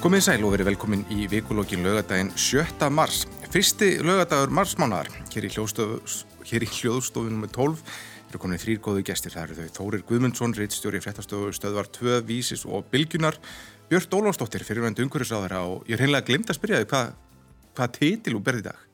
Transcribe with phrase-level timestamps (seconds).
[0.00, 2.86] Komið sæl og verið velkomin í vikulókin lögadaginn 7.
[2.88, 3.26] mars.
[3.52, 5.10] Fyrsti lögadagur marsmánaðar.
[5.28, 5.50] Hér í,
[6.48, 7.82] hér í hljóðstofunum með 12
[8.30, 9.34] eru komin þrýr góðu gestir.
[9.36, 13.36] Það eru þau Þórir Guðmundsson, reittstjóri fréttastofu stöðvar 2, Vísis og Bilgunar.
[13.92, 17.12] Björn Ólafsdóttir, fyrirvendu umhverfisáðara og ég er hreinlega glimt að spyrja þig hvað,
[17.76, 18.89] hvað titil þú berði í dag?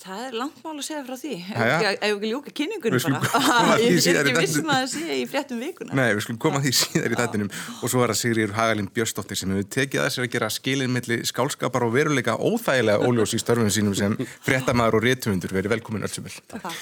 [0.00, 1.34] Það er langt mál að segja frá því.
[1.52, 3.42] Ef ekki ljúka kynningunum bara.
[3.74, 3.98] að ég
[4.38, 7.18] vissum að það sé í fréttum vikuna Nei, við skulum koma að því síðar í
[7.20, 7.52] þættinum.
[7.76, 10.94] Og svo er það Sigriður Hagalind Björnsdóttir sem hefur tekið að sér að gera skilin
[10.96, 16.08] milli skálskapar og veruleika óþægilega óljós í störfum sínum sem fréttamaður og réttumundur verið velkomin
[16.08, 16.36] öll sem vil.
[16.54, 16.72] Takk.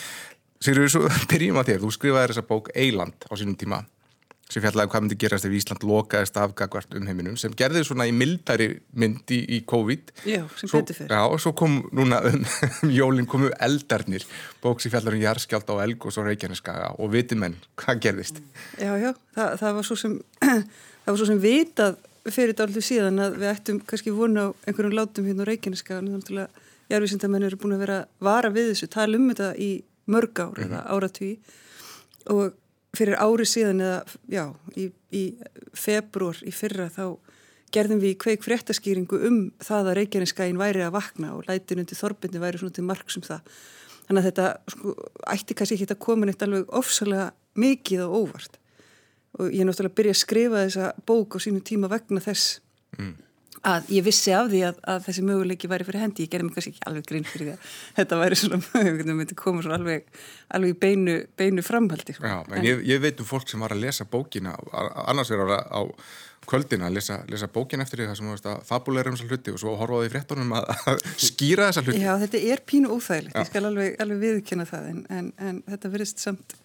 [0.62, 1.82] Sigriður, svo byrjum á þér.
[1.82, 3.82] Þú skrifaði þessa bók Eiland á sínum tíma
[4.48, 7.82] sem fjallaði um hvað myndi gerast ef Ísland lokaðist af gagvart um heiminum sem gerði
[7.84, 10.12] svona í mildari mynd í, í COVID.
[10.24, 11.12] Já, sem Svo- betur fyrir.
[11.12, 12.40] Já, og svo kom núna um,
[12.86, 14.24] um jólinn komu eldarnir,
[14.64, 18.40] bók sem fjallar um jarðskjálta á Elg og svo Reykjaneskaga og viti menn, hvað gerðist?
[18.80, 20.14] Já, já, það, það var svo sem
[21.04, 24.96] það var svo sem vitað fyrir dálítið síðan að við ættum kannski vona á einhverjum
[24.96, 28.88] látum hérna á Reykjaneska en þannig að jarðvísindamenn eru búin að vera vara við þessu,
[28.92, 29.68] tala um þetta í
[30.08, 31.34] mörg ár eða áratví
[32.32, 32.56] og
[32.96, 33.98] fyrir ári síðan eða,
[34.32, 34.44] já,
[34.76, 35.24] í, í
[35.76, 37.18] februar í fyrra þá
[37.74, 42.40] gerðum við kveik fréttaskýringu um það að Reykjaneskæin væri að vakna og lætin undir Þorbindi
[42.40, 43.58] væri svona til marks um það.
[44.08, 44.94] Þannig að þetta sko,
[45.34, 47.28] ætti kannski ekki að koma neitt alveg ofsalega
[47.60, 48.56] mikið og óvart.
[49.36, 52.62] Og ég er náttúrulega að byrja að skrifa þessa bók á sínu tíma vegna þess
[53.66, 56.26] að ég vissi af því að, að þessi möguleiki væri fyrir hendi.
[56.26, 59.38] Ég gerði mig kannski ekki alveg grinn fyrir því að þetta væri svona möguleiki, myndi
[59.38, 60.06] koma svona alveg,
[60.54, 62.16] alveg í beinu, beinu framhaldi.
[62.18, 62.30] sko.
[62.30, 64.54] Já, en ég, ég veit um fólk sem var að lesa bókina
[65.08, 65.80] annars er á, á
[66.48, 69.52] kvöldina að lesa, lesa bókina eftir því það sem veist að fabuleira um þessa hluti
[69.52, 72.92] og svo horfa á því fréttunum að, að skýra þessa hluti Já, þetta er pínu
[72.94, 73.42] óþægilegt, Já.
[73.42, 76.56] ég skal alveg, alveg viðkynna það en, en, en þetta verðist samt,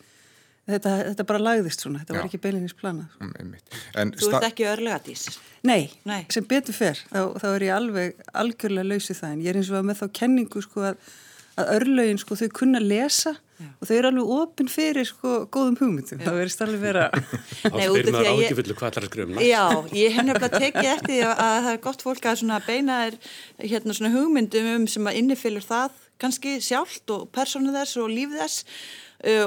[0.69, 2.19] þetta, þetta bara lagðist svona, þetta Já.
[2.21, 3.17] var ekki beilinins planað.
[3.19, 3.79] Mm, einmitt.
[3.95, 5.25] En Þú sta- ert ekki örlegadís
[5.63, 6.25] Nei, Nei.
[6.29, 9.71] sem betur fer, þá, þá er ég alveg algjörlega lausið það en ég er eins
[9.71, 10.97] og að með þá kenningu sko að,
[11.61, 13.35] að örlögin sko þau kunna lesa
[13.79, 17.03] og þau eru alveg opinn fyrir sko góðum hugmyndum, það verðist alveg vera
[17.63, 19.35] Þá Nei, út af spyrir því maður að ég- ágifullu hvað ætlar að skrifa um
[19.37, 19.47] næst.
[19.47, 19.63] Já,
[20.01, 22.97] ég hef nefnilega tekið eftir því að, að það er gott fólk að svona beina
[23.03, 23.17] þér
[23.71, 28.35] hérna svona hugmyndum um sem að innifylur það kannski sjálft og persónu þess og líf
[28.35, 28.65] þess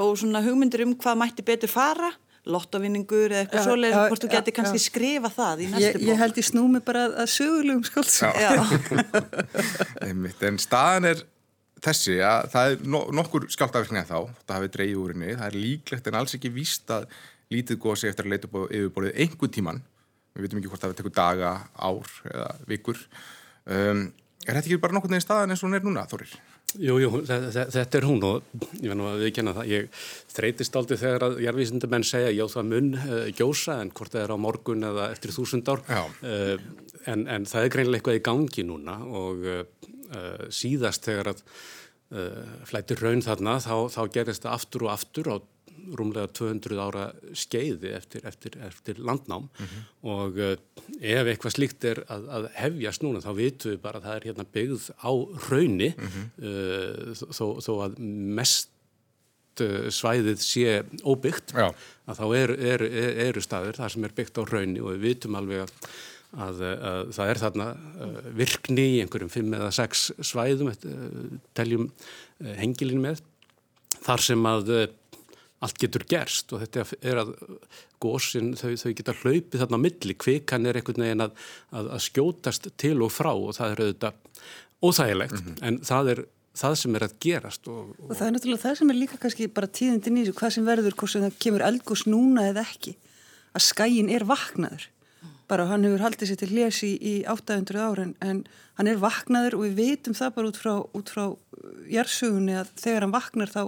[0.01, 2.13] og svona hugmyndir um hvað mætti betur fara
[2.47, 6.47] lottovinningur eða eitthvað svoleið hvort þú geti kannski skrifa það í næstu ég held ég
[6.47, 7.83] snúmi bara að, að sögulegum
[10.07, 11.25] einmitt, en staðan er
[11.85, 15.33] þessi að það er no nokkur skjáltaverkni að þá, það hafi dreigið úr henni.
[15.35, 17.09] Það er líklegt en alls ekki víst að
[17.53, 19.83] lítið gósi eftir að leita upp á yfirborðið einhver tíman,
[20.35, 23.03] við veitum ekki hvort það tekur daga, ár eða vikur.
[23.67, 24.07] Um,
[24.47, 26.33] er þetta ekki bara nokkur neginn staðan eins og hún er núna, Þórir?
[26.77, 28.43] Jú, jú, þe- þe- þetta er hún og
[28.83, 29.69] ég verð nú að viðkjanna það.
[29.71, 29.87] Ég
[30.35, 34.35] þreytist aldrei þegar að jarðvísindamenn segja já það mun uh, gjósa en hvort það er
[34.35, 35.81] á morgun eða eftir þúsund ár.
[36.21, 36.59] Uh,
[37.07, 39.65] en, en það er greinilega eitthvað í gangi núna og uh,
[40.53, 41.43] síðast þegar að
[42.71, 45.37] flættir raun þarna þá, þá gerist það aftur og aftur á
[45.97, 47.07] rúmlega 200 ára
[47.37, 49.49] skeiði eftir, eftir, eftir landnám.
[50.07, 50.55] Og uh,
[51.01, 54.27] ef eitthvað slíkt er að, að hefjast núna þá vitum við bara að það er
[54.31, 55.13] hérna byggð á
[55.51, 58.01] rauni uh, þó, þó að
[58.41, 60.67] mest uh, svæðið sé
[61.05, 61.71] óbyggt Já.
[62.07, 65.09] að þá eru er, er, eru staðir þar sem er byggt á rauni og við
[65.11, 65.79] vitum alveg að,
[66.47, 67.71] að, að það er þarna
[68.37, 70.75] virkni í einhverjum fimm eða sex svæðum
[71.57, 71.91] teljum
[72.59, 73.25] hengilin með
[74.07, 74.73] þar sem að
[75.65, 77.33] allt getur gerst og þetta er að
[78.03, 81.37] gósin, þau, þau geta hlaupið þarna milli, kvikan er einhvern veginn að,
[81.73, 84.19] að, að skjótast til og frá og það er auðvitað
[84.85, 86.25] óþægilegt en það er
[86.57, 89.49] það sem er að gerast og, Og það er náttúrulega það sem er líka kannski
[89.53, 92.95] bara tíðindin í þessu, hvað sem verður, hvort sem það kemur eldgós núna eða ekki,
[93.57, 94.87] að skæin er vaknaður.
[95.47, 98.41] Bara hann hefur haldið sér til hljés í, í 800 ára en, en
[98.81, 101.25] hann er vaknaður og við vitum það bara út frá, út frá
[101.93, 103.63] jærsögunni að þegar hann vaknar þá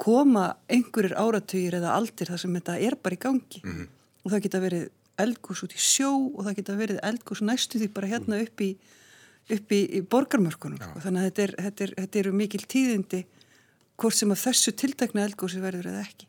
[0.00, 3.60] koma einhverjir áratugir eða aldir þar sem þetta er bara í gangi.
[4.24, 4.88] Og það geta verið
[5.22, 8.72] eldgós út í sjó og það geta verið eldgós næstu því bara hérna upp í,
[9.54, 10.80] upp í, í borgarmörkunum.
[10.82, 11.04] sko.
[11.04, 13.20] Þannig að þetta, er, þetta, er, þetta eru mikil tíðindi
[13.94, 16.26] hvort sem að þessu tiltakna eldgósi verður eða ekki.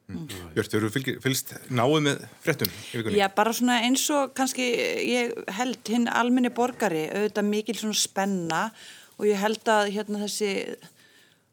[0.54, 3.18] Björn, þau eru fylg- fylgst náið með fréttum í vikunni?
[3.18, 4.68] Já, bara svona eins og kannski
[5.10, 8.62] ég held hinn alminni borgari auðvitað mikil svona spenna
[9.18, 10.52] og ég held að hérna þessi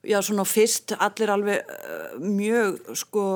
[0.03, 3.27] já svona fyrst allir alveg uh, mjög sko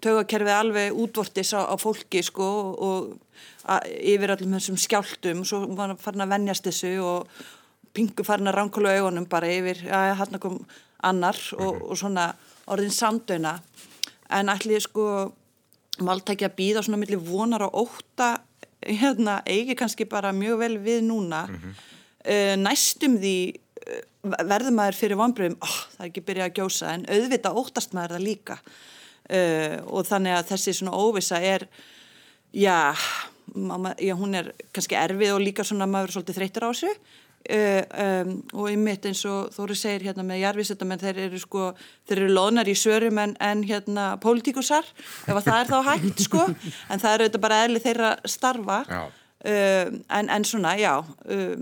[0.00, 3.10] tögakerfið alveg útvortis á, á fólki sko og
[3.68, 7.42] að, yfir allum þessum skjáltum svo var farin að venjast þessu og
[7.96, 10.60] pingu farin að ránkóla augunum bara yfir, já, hann kom
[11.02, 12.30] annar og, og svona
[12.70, 13.56] orðin samdöina
[14.30, 15.32] en ætli sko
[16.04, 18.36] máltæki að býða svona millir vonar og óta
[18.80, 21.44] hérna, eigi kannski bara mjög vel við núna.
[22.20, 23.36] Uh, næstum því
[24.22, 28.16] verður maður fyrir vonbröðum oh, það er ekki byrjað að gjósa en auðvitað óttast maður
[28.16, 28.58] það líka.
[29.30, 31.68] Uh, og þannig að þessi svona óvisa er
[32.56, 32.90] já,
[33.54, 36.94] mamma, já hún er kannski erfið og líka svona maður er svolítið þreytur á þessu.
[37.40, 41.70] Uh, um, og einmitt eins og Þóri segir hérna með jarfisetamenn þeir eru sko
[42.04, 46.44] þeir eru loðnar í sörum en, en hérna pólitíkusar ef það er þá hægt sko.
[46.92, 48.82] En það eru þetta bara eðli þeirra starfa.
[49.40, 51.54] Uh, en, en svona já uh,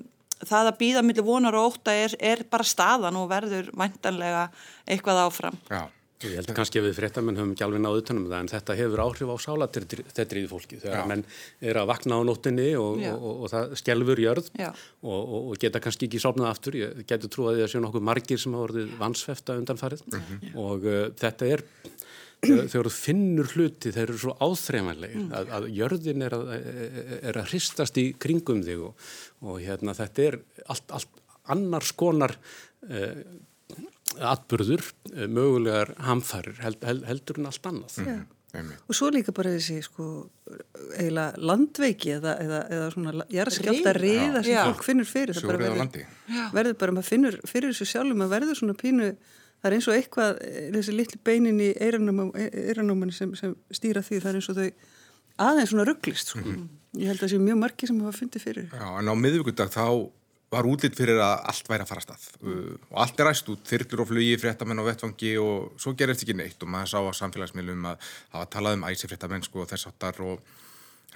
[0.46, 4.48] það að býða millir vonar og óta er, er bara staðan og verður vantanlega
[4.86, 5.62] eitthvað áfram.
[5.70, 5.86] Já.
[6.18, 9.02] Ég held kannski að við fréttamenn höfum ekki alveg náðu utanum það en þetta hefur
[9.04, 11.22] áhrif á sálatettrið fólki þegar menn
[11.62, 14.48] er að vakna á nóttinni og, og, og, og það skjelfur jörð
[15.06, 16.80] og geta kannski ekki sopnað aftur.
[16.80, 20.02] Ég getur trú að því að séu nokkuð margir sem hafa vorið vansfefta undanfarið.
[20.08, 20.58] Mm -hmm.
[20.64, 21.62] og uh, þetta er
[22.44, 25.34] þegar þú finnur hluti þeir eru svo áþreifanlega mm.
[25.34, 26.52] að, að jörðin er að,
[27.18, 32.36] er að hristast í kringum þig og hérna þetta er allt, allt annars konar
[32.88, 33.22] uh,
[34.24, 34.82] atbyrður,
[35.12, 37.96] eh, mögulegar hamfærir held, held, heldur en allt annað.
[38.02, 38.26] Mm.
[38.88, 40.06] Og svo líka bara þessi sko,
[40.96, 44.62] eiginlega landveiki eða, eða, eða svona jarðskjálta riða sem já.
[44.70, 45.36] fólk finnur fyrir.
[45.36, 46.04] Á landi.
[46.56, 49.10] Verður bara, maður finnur fyrir þessu sjálfum að verður svona pínu,
[49.58, 50.42] það er eins og eitthvað,
[50.76, 54.68] þessi litli beinin í eiranóman sem, sem stýra því, það er eins og þau
[55.48, 56.32] aðeins svona rugglist.
[56.34, 56.44] Sko.
[56.44, 56.68] Mm.
[56.98, 58.70] Ég held að það sé mjög margi sem hafa fundið fyrir.
[58.72, 59.86] Já, en á miðvíkundag þá
[60.48, 63.66] var útlýtt fyrir að allt væri að fara stað uh, og allt er ræst út,
[63.68, 67.12] þyrlur og flugi fréttamenn á vettvangi og svo gerist ekki neitt og maður sá á
[67.20, 70.56] samfélagsmiðlum að hafa talað um æsi fréttamenn sko og þess áttar og það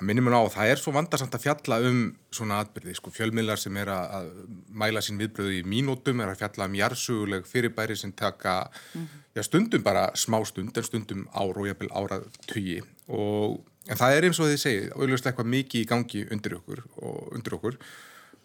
[0.00, 1.98] minnum mér á það er svo vandarsamt að fjalla um
[2.32, 4.30] svona atbyrði sko fjölmiðlar sem er að, að
[4.82, 9.20] mæla sín viðbröðu í mínútum er að fjalla um jarsuguleg fyrirbæri sem taka mm -hmm.
[9.36, 14.16] já, stundum bara smá stund en stundum ár og jafnvel árað tugi og en það
[14.16, 17.78] er eins og þið segið, auðvitað eitthvað mikið í gangi undir okkur og undir okkur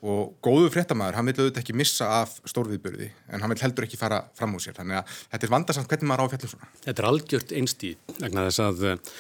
[0.06, 3.98] og góðu fréttamaður, hann vil auðvitað ekki missa af stórviðbyrði en hann vil heldur ekki
[3.98, 6.70] fara fram úr sér, þannig að þetta er vandarsamt hvernig maður á fjallum svona.
[6.84, 9.16] Þetta er algjört einstíð, vegna þess að uh,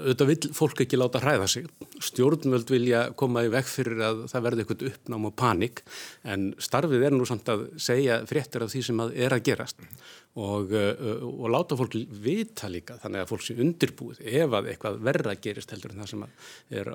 [0.00, 1.68] auðvitað vil fólk ekki láta hræða sig,
[2.08, 5.84] stjórnvöld vilja koma í vekk fyrir að það verði eitthvað uppnám og panik,
[6.24, 9.84] en starfið er nú samt að segja fréttir af því sem að er að gerast
[10.38, 15.00] og, uh, og láta fólk vita líka þannig að fólk sé undirbúið ef að eitthvað
[15.08, 16.22] verra gerist heldur en það sem
[16.80, 16.90] er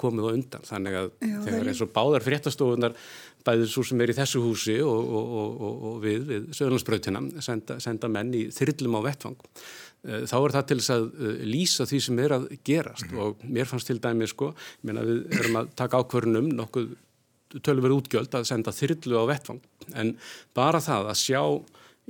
[0.00, 0.64] komið á undan.
[0.70, 2.96] Þannig að Já, þegar eins og báðar fréttastofunar
[3.44, 5.60] bæðið svo sem er í þessu húsi og, og,
[5.90, 10.66] og við, við söðlandsbrautina senda, senda menn í þyrlum á vettfang uh, þá er það
[10.70, 13.10] til þess að uh, lýsa því sem er að gerast.
[13.10, 13.20] Mm.
[13.26, 14.54] og mér fannst til dæmi sko,
[14.88, 16.96] mér að við erum að taka ákvörnum nokkuð
[17.58, 19.60] tölverð útgjöld að senda þyrlu á vettfang
[19.98, 20.12] en
[20.54, 21.42] bara það að sjá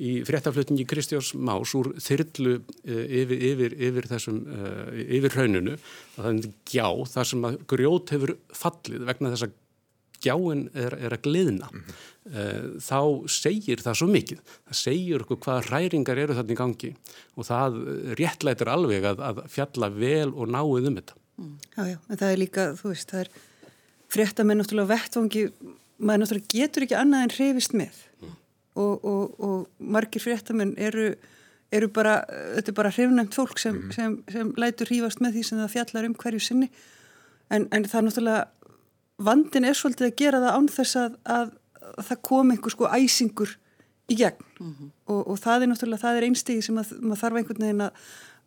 [0.00, 6.20] í fréttaflutningi Kristjáns Más úr þyrlu uh, yfir, yfir, yfir þessum, uh, yfir hrauninu að
[6.20, 9.58] það er gjá þar sem að grjót hefur fallið vegna þess að
[10.20, 12.00] gjáin er, er að gliðna mm -hmm.
[12.34, 13.00] uh, þá
[13.32, 16.92] segir það svo mikið það segir okkur hvaða hræringar eru þarna í gangi
[17.36, 17.80] og það
[18.20, 21.54] réttlætir alveg að, að fjalla vel og náið um þetta mm.
[21.76, 23.32] Já, já, en það er líka, þú veist, það er
[24.10, 25.46] fréttamenn náttúrulega vettvangi
[26.00, 28.06] maður náttúrulega getur ekki annað en hrifist með
[28.74, 31.14] og, og, og margir fréttamenn eru,
[31.72, 32.20] eru bara,
[32.56, 33.92] þetta er bara hrifnæmt fólk sem, mm -hmm.
[33.94, 36.70] sem, sem lætur hýfast með því sem það fjallar um hverju sinni
[37.50, 38.44] en, en það er náttúrulega
[39.18, 41.50] vandin er svolítið að gera það án þess að, að,
[41.98, 43.56] að það kom einhver sko æsingur
[44.08, 44.90] í gegn mm -hmm.
[45.06, 47.92] og, og það er náttúrulega, það er einstigi sem að maður þarf einhvern veginn að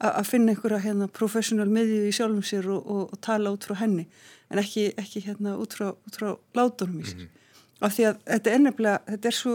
[0.04, 3.78] að finna einhverja hérna professional miðju í sjálfum sér og, og, og tala út frá
[3.80, 4.08] henni
[4.52, 7.22] en ekki, ekki hérna út frá, út frá látunum í sér.
[7.22, 7.40] Mm -hmm.
[7.84, 9.54] Af því að þetta er nefnilega, þetta er svo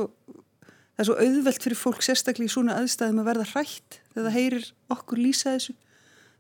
[0.98, 4.34] það er svo auðvelt fyrir fólk sérstaklega í svona aðstæðum að verða hrætt þegar það
[4.34, 5.74] heyrir okkur lýsa þessu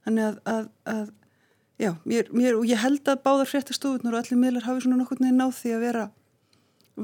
[0.02, 1.04] þannig að, að, að
[1.78, 5.22] já, mér, mér, og ég held að báðar fréttastofunar og allir miðlar hafi svona nokkur
[5.22, 6.06] neðin á því að vera,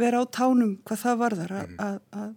[0.03, 2.03] vera á tánum hvað það varðar að, mm.
[2.25, 2.33] að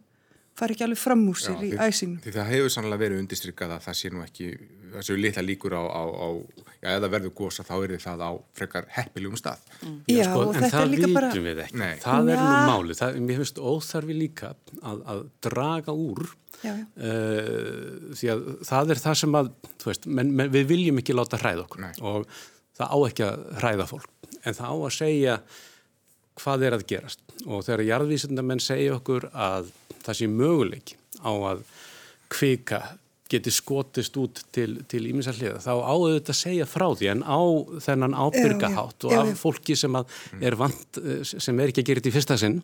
[0.58, 2.18] fara ekki alveg fram úr sér já, í æsinu.
[2.24, 4.48] Því það hefur sannlega verið undistrykað að það sé nú ekki,
[4.96, 6.28] það séu litla líkur á, á, á
[6.82, 9.64] já, eða verður gósa þá er það á frekar heppiljum stað.
[9.82, 10.00] Mm.
[10.10, 11.30] Já, já sko, og þetta er líka bara...
[11.30, 11.80] En það vitum við ekki.
[11.84, 11.94] Nei.
[12.04, 13.00] Það er nú málið.
[13.02, 16.84] Það, mér finnst óþarfi líka að, að draga úr uh,
[18.18, 21.42] því að það er það sem að, þú veist, menn, menn, við viljum ekki láta
[21.42, 21.94] hræða okkur Nei.
[22.02, 22.30] og
[22.78, 24.14] það á ekki að hræða fólk.
[24.44, 25.42] En það á að segja
[26.38, 27.24] hvað er að gerast.
[27.46, 29.72] Og þegar jarðvísindamenn segja okkur að
[30.06, 31.66] það sé möguleik á að
[32.32, 32.82] kvika
[33.32, 37.42] geti skotist út til, til íminsarliða þá áður þetta að segja frá því en á
[37.84, 39.98] þennan ábyrgahátt og af fólki sem
[40.40, 42.62] er vant, sem er ekki að gera þetta í fyrsta sinn.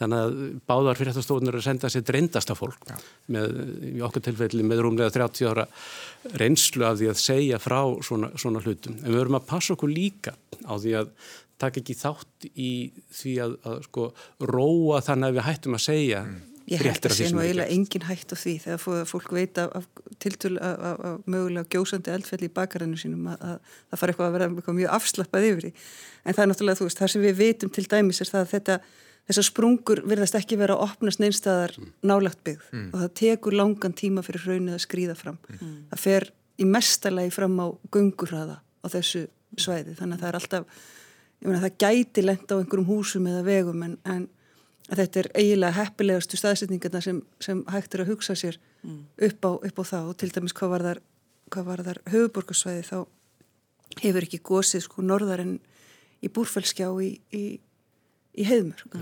[0.00, 0.36] Þannig að
[0.66, 2.94] báðar fyrirtastofunar er að senda sér dreindasta fólk Já.
[3.34, 3.58] með,
[3.92, 5.66] í okkur tilfelli með rúmlega 30 ára
[6.40, 8.96] reynslu af því að segja frá svona, svona hlutum.
[9.02, 10.32] En við verum að passa okkur líka
[10.64, 11.12] á því að
[11.60, 12.70] taka ekki þátt í
[13.12, 14.08] því að, að sko
[14.52, 16.40] róa þannig að við hættum að segja mm.
[16.70, 20.16] Ég held að sé nú eiginlega engin hætt á því þegar fólk veit af, af
[20.22, 24.36] tiltölu af, af, af mögulega gjósandi eldfelli í bakarinu sínum að það fara eitthvað að
[24.36, 25.72] vera eitthvað mjög afslappað yfir því.
[26.22, 28.52] En það er náttúrulega þú veist, það sem við veitum til dæmis er það að
[28.54, 28.78] þetta,
[29.30, 31.92] þessar sprungur virðast ekki vera að opnast neinstæðar mm.
[32.12, 32.88] nálagt byggð mm.
[32.92, 35.38] og það tekur langan tíma fyrir raunnið að skrýða fram.
[35.50, 35.76] Mm.
[35.92, 36.30] Það fer
[36.62, 39.26] í mestalagi fram á gungurraða á þessu
[39.58, 40.82] svæði þannig að það er alltaf,
[41.42, 44.28] ég meina það gæti lenda á einhverjum húsum eða vegum en, en
[44.92, 49.00] að þetta er eiginlega heppilegastu staðsetningarna sem, sem hægt er að hugsa sér mm.
[49.28, 50.08] upp, á, upp á það.
[50.12, 51.02] Og til dæmis hvað var þar,
[51.88, 52.96] þar höfuborgarsvæði þá
[54.02, 55.56] hefur ekki gósið sko norðar en
[56.22, 57.44] í búrfælskjá í, í,
[58.38, 58.94] í heiðmörg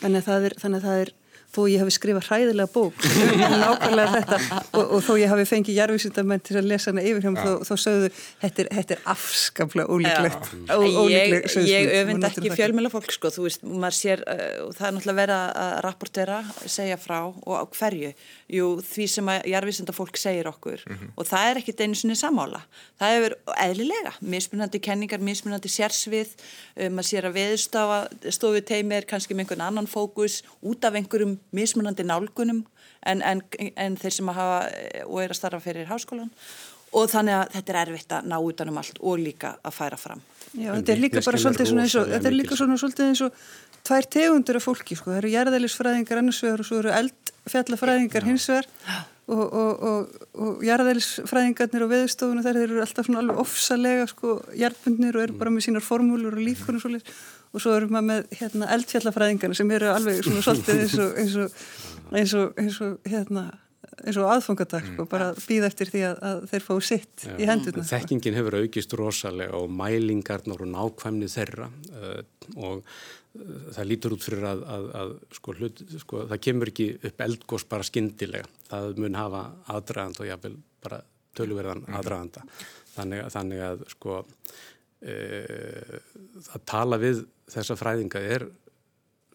[0.00, 1.12] þannig að það er, þannig að það er
[1.50, 3.06] þó ég hafi skrifað hræðilega bók.
[3.62, 4.60] Nákvæmlega þetta.
[4.78, 7.52] Og, og þó ég hafi fengið jarfisundamenn til að lesa hana yfir hjá mig þó,
[7.66, 8.10] þó sögðu
[8.42, 10.52] þetta er, þetta er afskaplega ólíklegt.
[11.10, 11.36] Ég,
[11.70, 15.20] ég öfund ekki fjölmjöla fólk sko, þú veist, maður sér uh, og það er náttúrulega
[15.20, 18.12] verið að rapportera segja frá og á hverju.
[18.50, 20.86] Jú, því sem að jarfisunda fólk segir okkur.
[20.86, 21.12] Mm -hmm.
[21.16, 22.62] og það er ekkit einu sinni samála
[23.00, 26.34] það hefur eðlilega mismunandi kenningar, mismunandi sérsvið.
[26.76, 31.38] Um, maður sér að veðstofu teimi er kannski með einhvern annan fókus út af einhverjum
[31.56, 32.64] mismunandi nálgunum
[33.06, 33.42] en, en,
[33.76, 34.60] en þeir sem að hafa
[35.06, 36.30] og er að starfa fyrir háskólan
[36.96, 40.22] og þannig að þetta er erfitt að ná utanum allt og líka að færa fram.
[40.50, 43.22] Já, þetta er líka bara svolítið svona eins og, þetta er líka svona svolítið eins
[43.26, 43.44] og
[43.86, 48.48] tvær tegundur af fólki, sko, það eru jarðælisfræðingar annars vegar og svo eru eldfjallafræðingar hins
[48.50, 48.70] vegar.
[49.30, 55.14] Og, og, og, og jarðælisfræðingarnir og veðustofuna þar eru alltaf svona alveg ofsalega sko jarðbundnir
[55.14, 58.68] og eru bara með sínar formúlur og lífkunum svolítið og svo erum við með hérna,
[58.76, 61.64] eldfjallafræðingarna sem eru alveg svona svolítið eins og eins og,
[62.10, 63.48] eins og, eins og hérna
[64.00, 67.48] eins og aðfangadag sko, bara býð eftir því að, að þeir fá sitt Já, í
[67.48, 67.84] hendurna.
[67.84, 67.96] Sko.
[67.96, 72.20] Þekkingin hefur aukist rosalega og mælingarnar og nákvæmni þeirra uh,
[72.56, 76.88] og uh, það lítur út fyrir að, að, að sko, hlut, sko, það kemur ekki
[77.10, 78.50] upp eldgós bara skindilega.
[78.70, 79.44] Það mun hafa
[79.76, 81.02] aðdragand og jáfnvel bara
[81.38, 82.00] tölverðan mm.
[82.00, 82.46] aðdraganda.
[82.94, 84.20] Þannig, þannig að sko
[85.00, 88.48] að tala við þessa fræðinga er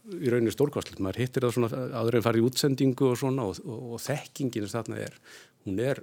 [0.05, 3.61] í rauninu stórkvæslega, maður hittir það svona aður en farið í útsendingu og svona og,
[3.65, 5.17] og, og þekkingin sem þarna er,
[5.65, 6.01] hún er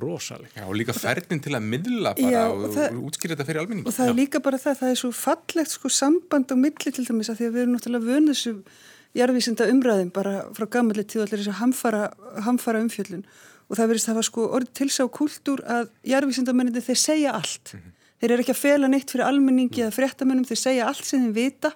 [0.00, 0.52] rosalega.
[0.54, 3.86] Já og líka fernin til að miðla bara Já, og, og útskýra þetta fyrir almenning.
[3.88, 4.12] Og það Já.
[4.12, 7.40] er líka bara það, það er svo fallegt sko samband á milli til dæmis að
[7.40, 8.52] því að við erum náttúrulega vönuð þessu
[9.18, 12.02] jarðvísinda umræðin bara frá gammalli tíu allir þess að hamfara,
[12.46, 13.24] hamfara umfjöllun
[13.66, 17.74] og það verist að það var sko orðið tilsá kultúr að jarðvísindamenninni þeir segja allt.
[17.74, 17.96] Mm -hmm.
[18.20, 21.36] Þeir eru ekki að fela neitt fyrir almenningi eða fréttamennum, þeir segja allt sem þeim
[21.36, 21.70] vita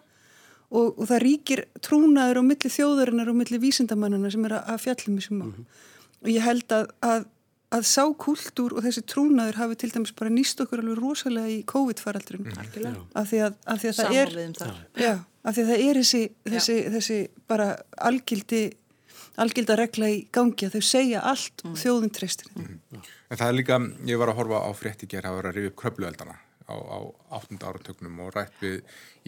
[0.74, 5.20] og, og það ríkir trúnaður á milli þjóðarinnar og milli vísindamannana sem er að fjallum
[5.20, 5.48] þessum mál.
[5.48, 5.80] Mm -hmm.
[6.24, 7.26] Og ég held að, að,
[7.78, 11.64] að sá kultúr og þessi trúnaður hafi til dæmis bara nýst okkur alveg rosalega í
[11.72, 12.44] COVID-faraldrinu.
[12.44, 13.04] Mm -hmm.
[13.14, 14.28] Af því að, að því það er,
[14.96, 15.12] já,
[15.44, 18.64] af því að það er þessi, þessi, þessi bara algildi
[19.40, 21.76] algilda regla í gangi að þau segja allt mm.
[21.80, 22.50] þjóðum treystir.
[22.54, 23.02] Mm.
[23.34, 23.76] En það er líka,
[24.06, 26.36] ég var að horfa á frétti ger að vera að rifja upp kröplueldana
[26.70, 26.98] á, á
[27.40, 27.56] 8.
[27.66, 28.76] áratögnum og rætt við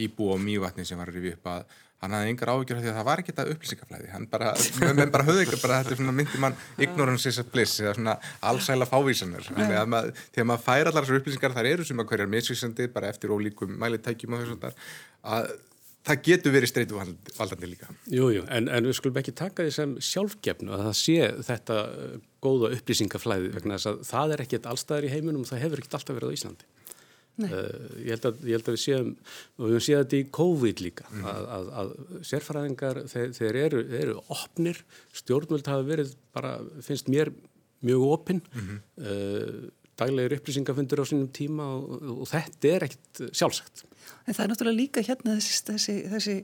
[0.07, 2.87] Íbú og Mývatni sem var að rifja upp að hann hafði yngar af því að
[2.87, 4.53] það var ekki þetta upplýsingaflæði hann bara,
[5.01, 8.17] menn bara höfðu ykkur bara þetta er myndi mann ignorance is a bliss eða svona
[8.51, 12.91] allsæla fávísanir þegar maður, maður fær allar þessar upplýsingar þar eru sem að hverjar misvísandi
[12.93, 14.93] bara eftir ólíkum mælitækjum og þess
[15.25, 15.51] að
[16.07, 19.75] það getur verið streytu valdandi líka Jújú, jú, en, en við skulum ekki taka því
[19.77, 21.19] sem sjálfgefnu að það sé
[21.51, 21.83] þetta
[22.47, 25.99] góða upplýsingaflæði vegna þess að það er ekkert allstæðar í heiminum og það hefur ekkert
[26.01, 26.73] alltaf verið á Íslandi
[27.37, 29.09] Uh, ég, held að, ég held að við séum
[29.61, 31.27] og við séum þetta í COVID líka mm.
[31.29, 31.91] að, að, að
[32.31, 34.81] sérfræðingar þeir, þeir eru, eru opnir
[35.21, 36.55] stjórnvöld hafa verið bara,
[36.87, 37.35] finnst mér
[37.85, 38.79] mjög opinn mm -hmm.
[39.05, 39.69] uh,
[40.01, 43.87] daglegir upplýsingafundur á sínum tíma og, og þetta er ekkit sjálfsagt.
[44.27, 46.37] En það er náttúrulega líka hérna þessi, þessi, þessi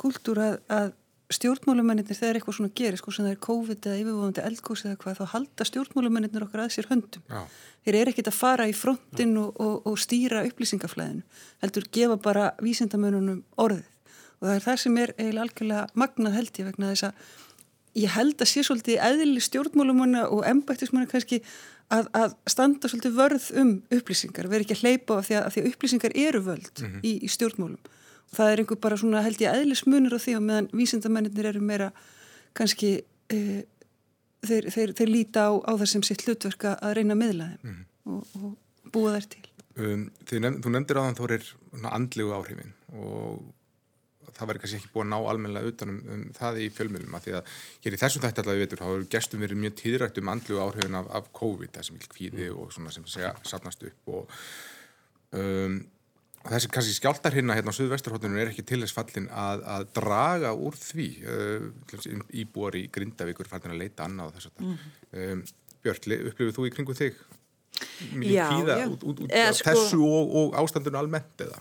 [0.00, 0.92] kultúr að
[1.32, 5.20] stjórnmálumennir þegar eitthvað svona gerir sko sem það er COVID eða yfirvofandi eldgóðs eða hvað
[5.20, 7.24] þá halda stjórnmálumennir okkar að sér höndum.
[7.30, 7.40] Já.
[7.84, 11.24] þeir eru ekkit að fara í frontin og, og, og stýra upplýsingaflæðinu
[11.64, 13.88] heldur gefa bara vísindamönunum orðið.
[14.40, 17.32] Og það er það sem er eiginlega algjörlega magnað held ég vegna þess að
[18.04, 21.40] ég held að sé svolítið eðli stjórnmálumanna og embættismanna kannski
[21.92, 25.54] að, að standa svolítið vörð um upplýsingar, veri ekki að hleypa af því að, að
[25.54, 27.04] því upplýsingar eru völd mm -hmm.
[27.04, 27.78] í, í stjórnmálum
[28.34, 31.90] það er einhver bara svona held ég eðlismunur á því og meðan vísindamennir eru meira
[32.56, 32.92] kannski
[33.30, 33.38] e,
[34.44, 37.72] þeir, þeir, þeir líta á, á það sem sitt hlutverka að reyna að miðla þeim
[37.72, 37.82] mm.
[38.12, 39.44] og, og búa þær til
[39.76, 41.50] um, nefn, Þú nefndir á þann þó er
[41.90, 43.44] andlegu áhrifin og
[44.36, 47.34] það væri kannski ekki búið að ná almennilega utanum um það í fjölmjölum að því
[47.38, 50.60] að hér í þessum þætti allavega veitur þá eru gestum verið mjög tíðrætt um andlu
[50.64, 54.38] áhrifin af, af COVID, það sem vil kvíði og svona sem segja sapnast upp og
[55.40, 55.78] um,
[56.44, 60.52] þessi kannski skjáltar hérna hérna á Suðvesturhóttunum er ekki til þess fallin að, að draga
[60.52, 64.90] úr því uh, íbúar í Grindavíkur fallin að leita annað og þess að mm.
[65.22, 65.44] um,
[65.84, 67.16] Björli, upplifið þú í kringu þig
[68.14, 71.58] mikið kvíða út, út, út sko, þessu og, og ástandinu almennt eða?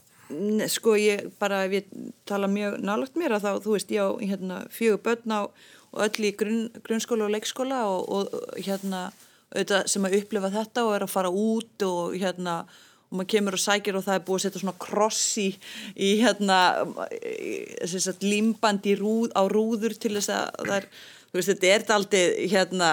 [0.71, 1.89] Sko ég bara, ef ég
[2.29, 5.41] tala mjög nálagt mér að þá, þú veist, ég á hérna, fjögur börn á
[5.93, 9.11] og öll í grunn, grunnskóla og leikskóla og, og hérna,
[9.53, 12.55] auðvitað sem að upplifa þetta og er að fara út og hérna,
[13.11, 15.49] og maður kemur og sækir og það er búið að setja svona kross í,
[15.93, 16.59] í hérna,
[17.83, 20.89] þess að límbandi rúð, á rúður til þess að það er
[21.33, 22.89] þú veist, þetta er aldrei hérna,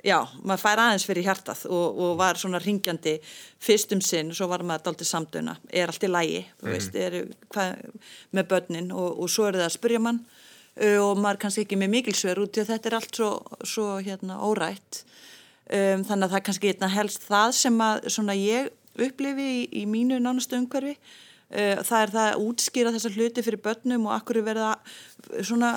[0.00, 3.18] já, maður fær aðeins fyrir hjartað og, og var svona ringjandi
[3.60, 6.72] fyrstum sinn, svo var maður aldrei samdöuna, er allt í lægi, þú mm.
[6.72, 7.18] veist, er,
[7.52, 7.84] hvað,
[8.32, 10.24] með börnin og, og svo er það að spurja mann
[10.80, 13.30] og maður kannski ekki með mikilsver út því að þetta er allt svo,
[13.68, 15.02] svo hérna, órætt.
[15.68, 19.84] Um, þannig að það kannski hérna, helst það sem að svona ég upplifi í, í
[19.88, 20.96] mínu nánastu umhverfi.
[21.52, 24.72] Uh, það er það að útskýra þessa hluti fyrir börnum og akkur verða
[25.44, 25.76] svona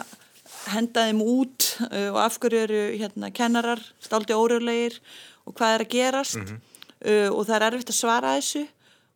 [0.74, 5.00] henda þeim út uh, og af hverju eru hérna kennarar stálti óriðlegir
[5.46, 6.42] og hvað er að gerast?
[6.42, 7.30] Mm -hmm.
[7.30, 8.66] og það er erfitt að svara þessu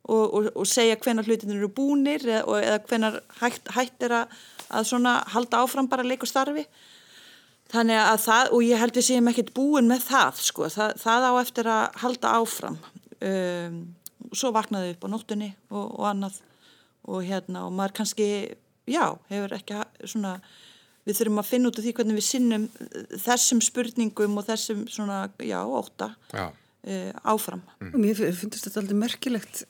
[0.09, 4.39] og, og, og segja hvenar hlutin eru búnir eða, eða hvenar hægt, hægt er að,
[4.69, 6.65] að svona halda áfram bara leik og starfi.
[7.69, 11.27] Þannig að það, og ég held við séum ekkert búin með það sko, það, það
[11.29, 12.79] á eftir að halda áfram.
[13.19, 13.75] Um,
[14.29, 16.39] og svo vaknaðu upp á nóttunni og, og annað.
[17.09, 18.29] Og hérna og maður kannski,
[18.89, 20.39] já, hefur ekki svona
[21.09, 24.85] við þurfum að finna út af því hvernig við sinnum eh, þessum spurningum og þessum
[24.91, 26.47] svona, já, óta já.
[26.79, 27.59] Uh, áfram.
[27.83, 27.95] Mm.
[27.99, 29.65] Mér finnst þetta aldrei merkilegt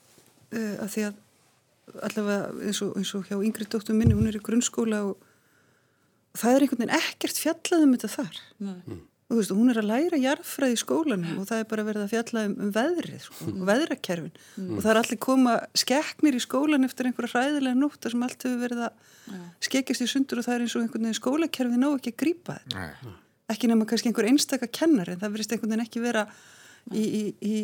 [0.53, 4.37] uh, að því að allavega eins og, eins og hjá yngri dóttum minni, hún er
[4.37, 5.15] í grunnskóla og,
[6.29, 8.43] og það er einhvern veginn ekkert fjallað um þetta þar.
[8.61, 8.99] Mm
[9.29, 12.05] og þú veist, hún er að læra jarðfræði í skólanum og það er bara verið
[12.05, 14.71] að fjalla um, um veðrið sko, og veðrakerfin mm.
[14.73, 18.63] og það er allir koma skekknir í skólan eftir einhverja hræðilega nótt sem allt hefur
[18.63, 19.41] verið að ja.
[19.69, 22.57] skekjast í sundur og það er eins og einhvern veginn skólakerfið ná ekki að grípa
[22.63, 23.13] þetta ja.
[23.53, 26.25] ekki nema kannski einhver einstakka kennar en það verist einhvern veginn ekki vera
[26.89, 27.55] í, í, í,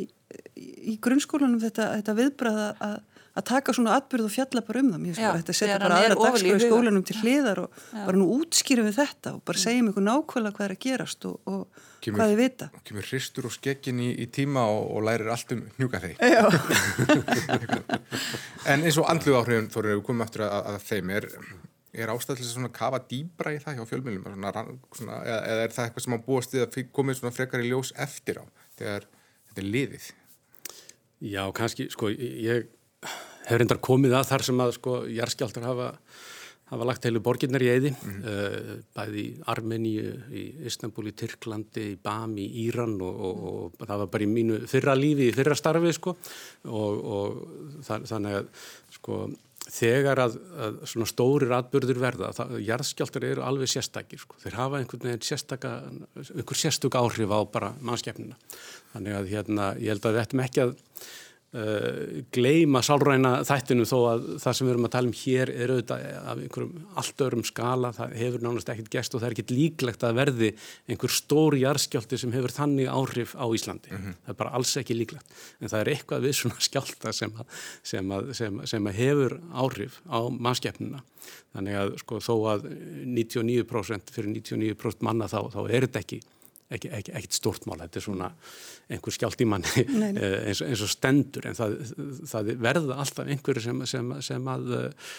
[0.94, 3.00] í grunnskólanum þetta, þetta viðbræða að
[3.36, 5.02] að taka svona atbyrð og fjalla bara um það.
[5.02, 8.00] Mér finnst bara þetta að setja bara aðra dagskrá í skólanum til hliðar og Já.
[8.06, 11.28] bara nú útskýra við þetta og bara segja um ykkur nákvæmlega hvað er að gerast
[11.28, 12.70] og, og kemur, hvað þið vita.
[12.72, 16.16] og kemur hristur og skekkin í, í tíma og, og lærir allt um hnjúka þeir
[18.72, 21.30] en eins og andlu áhrifin þó erum við komið aftur að, að þeim er,
[21.96, 24.68] er ástæðilega svona að kafa dýbra í það hjá fjölmjölum eða,
[25.04, 28.40] eða er það eitthvað sem á búast við að komið svona frekar í ljós eftir
[28.40, 28.46] á
[28.80, 29.10] þegar
[29.50, 30.14] þetta er liðið?
[31.26, 32.68] Já, kannski, sko, ég
[33.46, 35.90] hefur reyndar komið að þar sem að sko jærskjáltar hafa,
[36.72, 38.20] hafa lagt heilu borginnar í eði, mm.
[38.26, 43.48] uh, bæði í Armeníu, í Istanbul, í Tyrklandi, í Bam, í Íran og, og,
[43.80, 48.08] og það var bara í mínu fyrra lífi, í fyrra starfi sko og, og það,
[48.14, 49.26] þannig að sko
[49.72, 54.38] þegar að, að svona stórir atbyrður verða, það, jarðskjáltar eru alveg sérstakir, sko.
[54.44, 55.72] þeir hafa einhvern veginn sérstaka,
[56.22, 58.38] einhver sérstök áhrif á bara mannskefnina,
[58.94, 60.76] þannig að hérna, ég held að við ættum ekki að
[61.56, 65.72] Uh, gleima sálræna þættinu þó að það sem við erum að tala um hér er
[65.72, 69.54] auðvitað af einhverjum allt öðrum skala, það hefur nánast ekkert gest og það er ekkert
[69.56, 70.50] líklegt að verði
[70.92, 74.20] einhver stóri jarðskjálti sem hefur þannig áhrif á Íslandi, mm -hmm.
[74.26, 77.64] það er bara alls ekki líklegt, en það er eitthvað við svona skjálta sem, að,
[77.84, 81.04] sem, að, sem, sem að hefur áhrif á mannskeppnuna,
[81.56, 82.68] þannig að sko þó að
[83.16, 86.20] 99% fyrir 99% manna þá, þá er þetta ekki
[86.74, 88.30] ekki, ekki, ekkit stort mál, þetta er svona
[88.90, 91.76] einhver skjált í manni eh, eins, eins og stendur en það,
[92.32, 95.12] það verða alltaf einhverju sem, sem, sem að eh,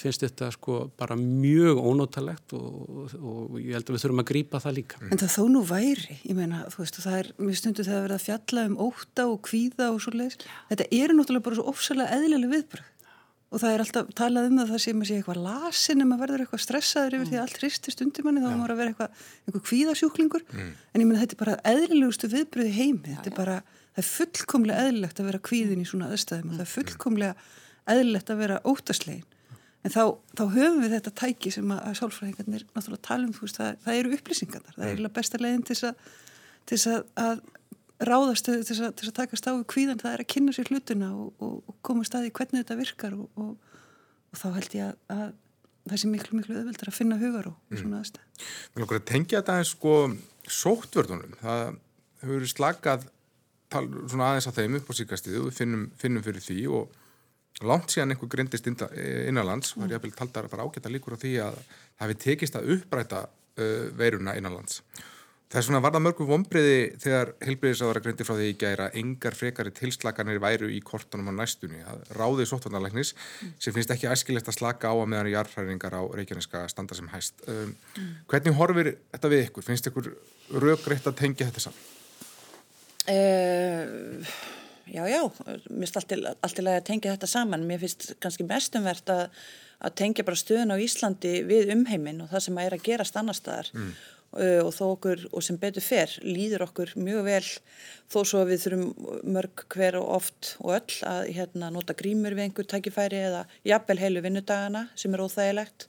[0.00, 4.62] finnst þetta sko bara mjög ónótalegt og, og ég held að við þurfum að grýpa
[4.64, 5.02] það líka.
[5.10, 8.20] En það þó nú væri, ég meina, þú veist, það er, mér stundur þegar verða
[8.20, 10.40] að fjalla um óta og kvíða og svo leiðis,
[10.72, 12.90] þetta eru náttúrulega bara svo ofsalega eðlilega viðbröð
[13.54, 16.24] og það er alltaf talað um það það sem að sé eitthvað lasin en maður
[16.24, 17.30] verður eitthvað stressaður yfir mm.
[17.30, 18.56] því allt hristist undir manni þá ja.
[18.58, 20.72] maður að vera eitthvað, eitthvað kvíðasjúklingur mm.
[20.90, 23.58] en ég menna þetta er bara eðlilegustu viðbröði heimi, þetta er bara
[23.94, 26.74] það er fullkomlega eðlilegt að vera kvíðin í svona aðstæðum og það er mm.
[26.74, 29.26] fullkomlega eðlilegt að vera óttaslegin
[29.84, 30.02] en þá,
[30.34, 33.98] þá höfum við þetta tæki sem að, að sálfræðingarnir náttúrulega tala um veist, það, það
[34.00, 37.42] eru upplýsingarnar, það er besta leginn til þess að, að
[38.02, 41.12] ráðast til þess, til þess að taka stáðu kvíðan það er að kynna sér hlutuna
[41.14, 45.90] og, og, og koma staði hvernig þetta virkar og, og þá held ég að, að
[45.92, 47.80] það sé miklu miklu öðvöldar að finna hugar og mm.
[47.80, 48.44] svona aðstæð.
[48.74, 49.94] Erum okkur að tengja þetta eins sko
[50.58, 51.62] sóttvörðunum það
[52.24, 53.06] hefur slakað
[53.72, 57.00] tal, svona aðeins á þeim upp á síkastíðu við finnum, finnum fyrir því og
[57.64, 61.34] langt síðan einhver grindist innanlands og það er jafnvel taldar bara ágæta líkur á því
[61.44, 64.80] að það hefði tekist að uppræta uh, veiruna innanlands.
[65.54, 69.70] Það er svona varða mörgum vonbriði þegar helbriðisáðara grindi frá því í gæra engar frekari
[69.70, 71.78] tilslaganir væru í kortunum á næstunni.
[71.86, 73.12] Það ráði sóttvarnalæknis
[73.62, 77.38] sem finnst ekki æskilegt að slaka á að meðan jarðhræringar á Reykjaneska standa sem hæst.
[77.46, 77.70] Um,
[78.32, 79.66] hvernig horfir þetta við ykkur?
[79.68, 80.08] Finnst ykkur
[80.64, 81.86] raugreitt að tengja þetta saman?
[83.14, 84.26] Uh,
[84.90, 85.20] já, já,
[85.70, 87.68] mér finnst alltilega að tengja þetta saman.
[87.70, 89.38] Mér finnst kannski mestumvert að,
[89.86, 93.22] að tengja bara stöðun á Íslandi við umheiminn og það sem að er að gerast
[93.22, 93.70] annar staðar.
[93.78, 93.94] Mm.
[94.34, 97.44] Uh, og þó okkur, og sem betur fer, líður okkur mjög vel
[98.10, 102.34] þó svo að við þurfum mörg hver og oft og öll að hérna, nota grímur
[102.34, 105.86] við einhver tækifæri eða jafnvel heilu vinnudagana sem er óþægilegt,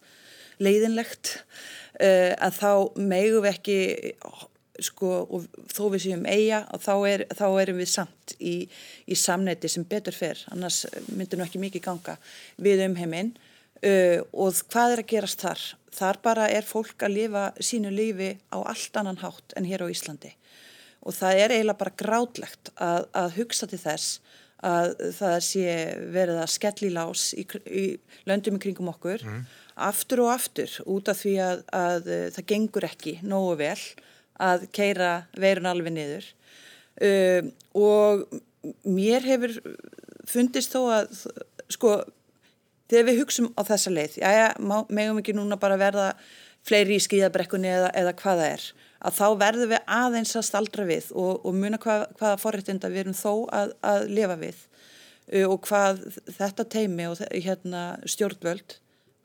[0.62, 1.32] leiðinlegt,
[1.98, 2.70] uh, að þá
[3.02, 3.80] megum við ekki,
[4.92, 8.56] sko, og þó við séum eiga, þá, er, þá erum við samt í,
[9.10, 12.20] í samneiti sem betur fer, annars myndir nú ekki mikið ganga.
[12.62, 13.34] Við um heiminn
[13.84, 15.66] uh, og hvað er að gerast þar?
[15.96, 19.92] þar bara er fólk að lifa sínu lífi á allt annan hátt en hér á
[19.92, 20.34] Íslandi
[21.06, 24.18] og það er eiginlega bara grátlegt að, að hugsa til þess
[24.66, 25.76] að það sé
[26.16, 27.86] verið að skelli lás í, í
[28.26, 29.44] löndum í kringum okkur mm.
[29.88, 33.78] aftur og aftur út af því að, að það gengur ekki nógu vel
[34.42, 36.30] að keira veirun alveg niður
[37.06, 38.26] uh, og
[38.88, 39.60] mér hefur
[40.26, 41.20] fundist þó að
[41.72, 42.00] sko
[42.92, 44.50] þegar við hugsum á þessa leið, já
[44.90, 46.10] megum ekki núna bara verða
[46.66, 48.64] fleiri í skíðabrekkunni eða, eða hvaða er,
[49.06, 53.04] að þá verðum við aðeins að staldra við og, og muna hvað, hvaða forrættinda við
[53.04, 54.64] erum þó að, að lifa við
[55.46, 56.02] og hvað
[56.38, 58.78] þetta teimi og hérna, stjórnvöld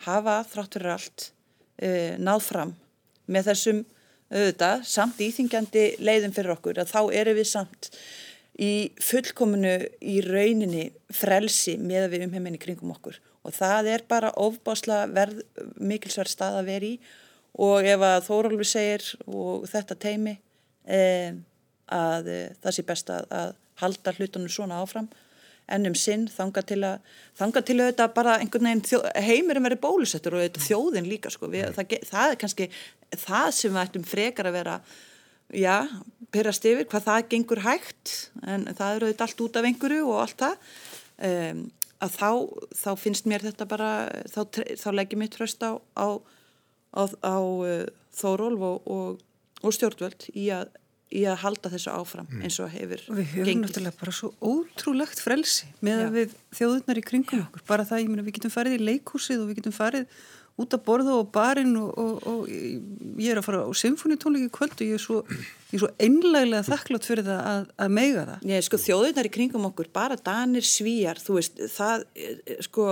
[0.06, 1.26] hafa þrátt fyrir allt
[1.84, 2.74] uh, náð fram
[3.30, 3.82] með þessum
[4.30, 7.90] auðvitað, samt íþingjandi leiðin fyrir okkur, að þá eru við samt
[8.60, 14.32] í fullkominu í rauninni frelsi með við um heiminni kringum okkur og það er bara
[14.40, 15.40] ofbásla verð
[15.80, 16.94] mikilsverð stað að vera í.
[17.60, 20.36] Og ef að Þórólfi segir og þetta teimi
[20.86, 21.32] eh,
[21.90, 25.08] að eh, það sé best að, að halda hlutunum svona áfram.
[25.70, 29.82] Ennum sinn þanga til að þanga til að þetta bara einhvern veginn þjó, heimurum verið
[29.84, 31.50] bólusettur og þetta þjóðin líka sko.
[31.52, 32.68] Við, það, það er kannski
[33.14, 34.78] það sem við ættum frekar að vera
[35.54, 35.76] já,
[36.34, 38.16] perrast yfir hvað það gengur hægt.
[38.46, 40.72] En það eru þetta allt út af einhverju og allt það.
[41.30, 41.62] Um,
[42.00, 42.30] að þá,
[42.82, 43.90] þá finnst mér þetta bara,
[44.32, 44.42] þá,
[44.80, 46.08] þá leggjum ég tröst á, á,
[46.96, 49.20] á, á uh, Þórólf og, og,
[49.62, 50.72] og stjórnvöld í að,
[51.14, 52.40] í að halda þessu áfram mm.
[52.42, 53.20] eins og hefur gengið.
[53.20, 56.08] Við höfum náttúrulega bara svo ótrúlegt frelsi með Já.
[56.16, 57.44] við þjóðurnar í kringum Já.
[57.46, 60.18] okkur, bara það, ég meina, við getum farið í leikhúsið og við getum farið
[60.60, 64.76] út að borða og barinn og, og, og ég er að fara á symfónitónleiki kvöld
[64.76, 65.20] og ég er svo,
[65.72, 68.48] svo einleglega þakklátt fyrir það að, að meiga það.
[68.50, 72.04] Nei, sko þjóðunar í kringum okkur, bara danir svíjar, þú veist, það,
[72.66, 72.90] sko,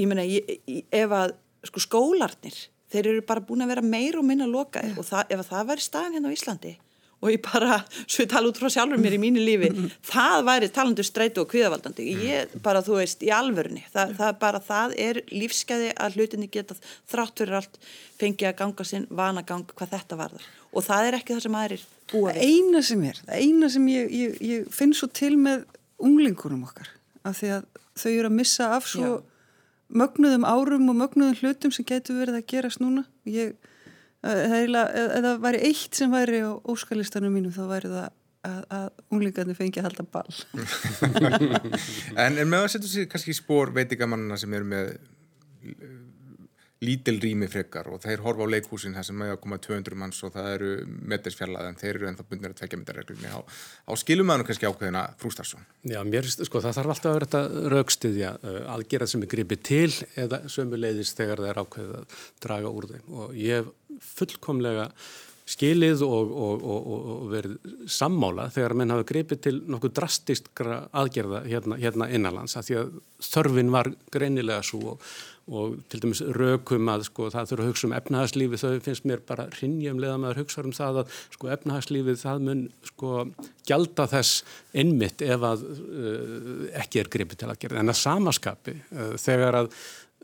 [0.00, 1.36] ég menna, ef að,
[1.70, 2.62] sko, skólarnir,
[2.94, 5.88] þeir eru bara búin að vera meir og minna lokaðir og það, ef það væri
[5.88, 6.76] staðan hérna á Íslandi
[7.24, 9.70] og ég bara, svo ég tala út frá sjálfur mér í mínu lífi,
[10.04, 14.60] það væri talandu streitu og kviðavaldandi, ég bara þú veist í alvörni, það, það bara
[14.64, 16.76] það er lífskeiði að hlutinni geta
[17.10, 17.80] þrátt fyrir allt
[18.20, 21.84] fengi að ganga sinn vanagang hvað þetta varðar og það er ekki það sem aðrir
[22.10, 22.40] búa við.
[22.44, 25.64] Eina sem er, það eina sem ég, ég, ég finn svo til með
[26.04, 26.90] unglingurum okkar,
[27.24, 29.20] af því að þau eru að missa af svo Já.
[30.02, 33.54] mögnuðum árum og mögnuðum hlutum sem getur verið að gerast núna, ég
[34.24, 38.06] það væri eitt sem væri á óskalistanum mínum þá væri það
[38.44, 40.36] að, að unglingarnir fengi að halda ball.
[42.24, 44.94] En, en með að setja sér kannski spór veitingamannina sem eru með
[46.84, 50.32] lítil rými frekar og þeir horfa á leikhúsin það sem að koma 200 manns og
[50.34, 50.70] það eru
[51.12, 55.64] metersfjallað en þeir eru ennþá bundnir að tvekja meterreglunni á, á skilumæðinu kannski ákveðina frústarsson.
[55.88, 59.64] Já, mér, sko, það þarf alltaf að vera þetta raukstuðja uh, aðgerað sem er gripið
[59.70, 59.92] til
[60.24, 63.06] eða sömu leiðist þegar það er ákveðið að draga úr þeim.
[63.14, 64.90] Og ég hef fullkomlega
[65.44, 71.42] skilið og, og, og, og verið sammála þegar menn hafa gripið til nokkuð drastistkra aðgerða
[71.44, 72.94] hérna, hérna innanlands að því að
[73.28, 74.96] þörfin var greinilega svo
[75.44, 79.24] og til dæmis rökum að sko það þurfa að hugsa um efnahagslífið þau finnst mér
[79.28, 83.10] bara hrinnjumlega með að hugsa um það að sko efnahagslífið það mun sko
[83.68, 84.38] gjalda þess
[84.80, 89.60] innmitt ef að uh, ekki er gripið til að gera en að samaskapi uh, þegar
[89.60, 89.70] að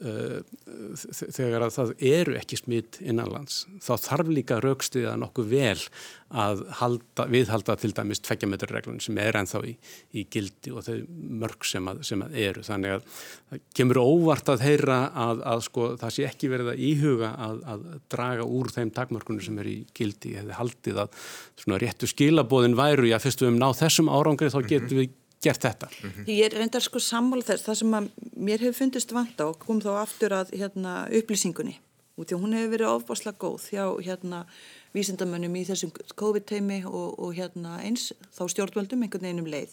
[0.01, 5.83] þegar að það eru ekki smitt innanlands þá þarf líka raukstuða nokkuð vel
[6.31, 9.75] að halda, viðhalda til dæmis tveggjametrarreglun sem er ennþá í,
[10.15, 10.95] í gildi og þau
[11.43, 12.65] mörg sem að, sem að eru.
[12.65, 13.07] Þannig að
[13.51, 17.63] það kemur óvart að heyra að, að sko það sé ekki verið að íhuga að,
[17.75, 21.25] að draga úr þeim takmörkunum sem er í gildi, ég hefði haldið að
[21.65, 25.63] svona réttu skilabóðin væru, já fyrstu við um ná þessum árangri þá getum við gert
[25.65, 25.89] þetta.
[25.89, 26.25] Mm -hmm.
[26.29, 29.93] Ég reyndar sko sammála þess, það sem að mér hefur fundist vanta og kom þá
[30.03, 31.79] aftur að hérna, upplýsingunni
[32.17, 34.47] og því að hún hefur verið ofbáslega góð hjá hérna,
[34.93, 39.73] vísindamönnum í þessum COVID-teimi og, og hérna, eins þá stjórnvöldum einhvern veginn um leið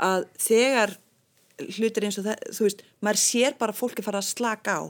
[0.00, 0.96] að þegar
[1.76, 4.82] hlutir eins og það, þú veist, maður sér bara fólki fara að slaka á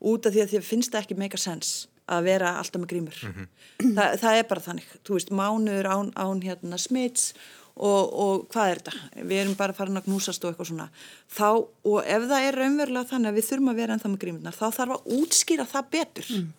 [0.00, 2.90] út af því að því finnst það ekki make a sense að vera alltaf með
[2.90, 3.18] grímur.
[3.22, 3.48] Mm -hmm.
[3.96, 7.34] Þa, það er bara þannig, þú veist, mánuður án, án hérna, smits
[7.80, 9.24] og, og hvað er þetta?
[9.30, 10.88] Við erum bara farin að knúsast og eitthvað svona.
[11.32, 11.48] Þá,
[11.90, 14.66] og ef það er raunverulega þannig að við þurfum að vera ennþá með grímurnar, þá
[14.76, 16.30] þarf að útskýra það betur.
[16.36, 16.50] Mm.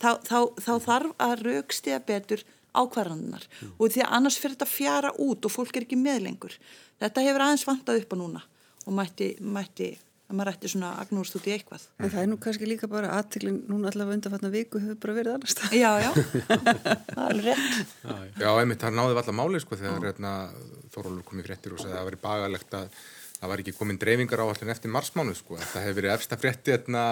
[0.00, 3.72] Þá, þá, þá þarf að raukstiða betur ákvarðanar mm.
[3.76, 6.54] og því að annars fyrir þetta fjara út og fólk er ekki með lengur.
[7.02, 8.44] Þetta hefur aðeins vantað upp á núna
[8.86, 9.90] og mætti, mætti
[10.30, 11.84] að maður ætti svona agnúrst út í eitthvað.
[11.98, 15.36] En það er nú kannski líka bara aðtiklinn, núna allavega undanfatna viku hefur bara verið
[15.36, 15.76] annars það.
[15.76, 16.10] Já, já,
[17.16, 17.94] það er rétt.
[18.04, 18.14] Já,
[18.44, 20.34] já einmitt, það náði allar máli sko þegar hérna,
[20.90, 23.00] Þórólur kom í fréttir og sagði að það væri bagalegt að
[23.40, 25.56] það var ekki komin dreifingar á allir eftir marsmánu sko.
[25.60, 27.04] Það hefur verið efsta frétti hérna,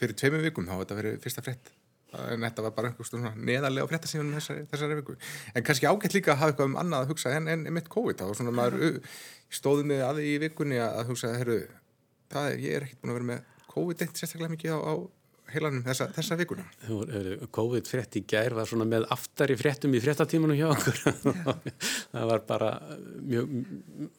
[0.00, 1.70] fyrir tveimum vikum, þá hefur þetta verið fyrsta frétt.
[2.14, 5.16] En þetta var bara einhvers svona neðarlega fréttasíðunum þessari, þessari viku.
[5.54, 8.20] En kannski ágætt líka að hafa eitthvað um annað að hugsa en, en mitt COVID.
[8.20, 9.00] Það var svona maður
[9.54, 11.58] stóðið með aði í vikunni að hugsa, herru,
[12.34, 14.94] það er, ég er ekkert búin að vera með COVID-19 sérstaklega mikið á, á
[15.54, 16.66] heilanum þessa, þessa vikuna.
[17.54, 21.00] COVID frétt í gær var svona með aftari fréttum í fréttatímanum hjá okkur.
[22.14, 22.70] það var bara
[23.22, 23.56] mjög,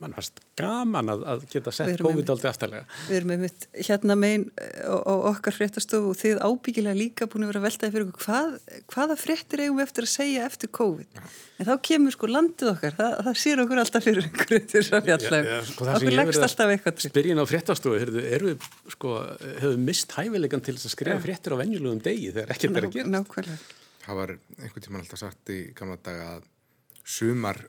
[0.01, 2.87] mann varst gaman að, að geta sett COVID aldrei aftarlega.
[3.09, 4.47] Við erum með mitt hérna megin
[4.91, 8.55] og okkar fréttastofu og þið ábyggilega líka búin að vera veltaði fyrir okkur hvað,
[8.93, 11.19] hvaða fréttir eigum við eftir að segja eftir COVID.
[11.19, 11.27] Já.
[11.55, 14.95] En þá kemur sko landið okkar, það, það sér okkur alltaf fyrir einhverju til þess
[14.97, 15.37] að fjalla.
[15.69, 17.11] Sko, okkur leggst alltaf eitthvað til.
[17.13, 17.99] Spyrjinn á fréttastofu,
[18.35, 19.13] erum við sko,
[19.61, 22.97] hefur mist hæfilegan til þess að skrifa fréttir á venjulegum degi þegar ekkert er að
[22.99, 23.13] gera.
[23.15, 23.61] Nákvæmlega.
[24.05, 26.51] Það var einhvern tíman alltaf sagt í gamla daga að
[27.05, 27.65] sumar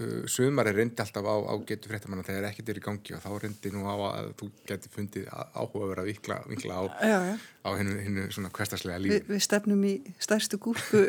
[0.00, 3.22] uh, sumar er reyndi alltaf á, á getur fréttamanna þegar ekkert er í gangi og
[3.24, 7.96] þá reyndi nú á að þú geti fundið áhuga að vikla, vikla á, á hennu,
[8.04, 9.20] hennu svona kvestarslega lífi.
[9.20, 11.04] Vi, við stefnum í stærstu gúrku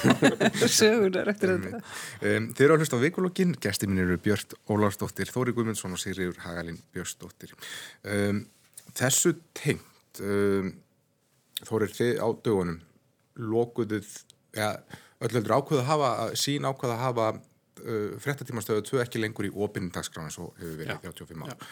[0.78, 1.82] sögunar eftir þetta.
[2.20, 6.02] Um, þeir eru að hlusta á vikulokkin, gæsti mín eru Björn Ólársdóttir, Þóri Guðmundsson og
[6.02, 7.54] Sigriður Hagalín Björnsdóttir.
[8.08, 8.46] Um,
[8.94, 10.72] þessu tengt um,
[11.68, 12.78] Þórir þið á dögunum
[13.54, 14.12] lokuðuð,
[14.54, 14.70] ja,
[15.24, 20.32] öllöldur ákveðu að hafa, sín ákveðu að hafa uh, frettatímastöðu tvö ekki lengur í opindagsgrána
[20.34, 21.14] svo hefur verið Já.
[21.20, 21.70] 35 ár.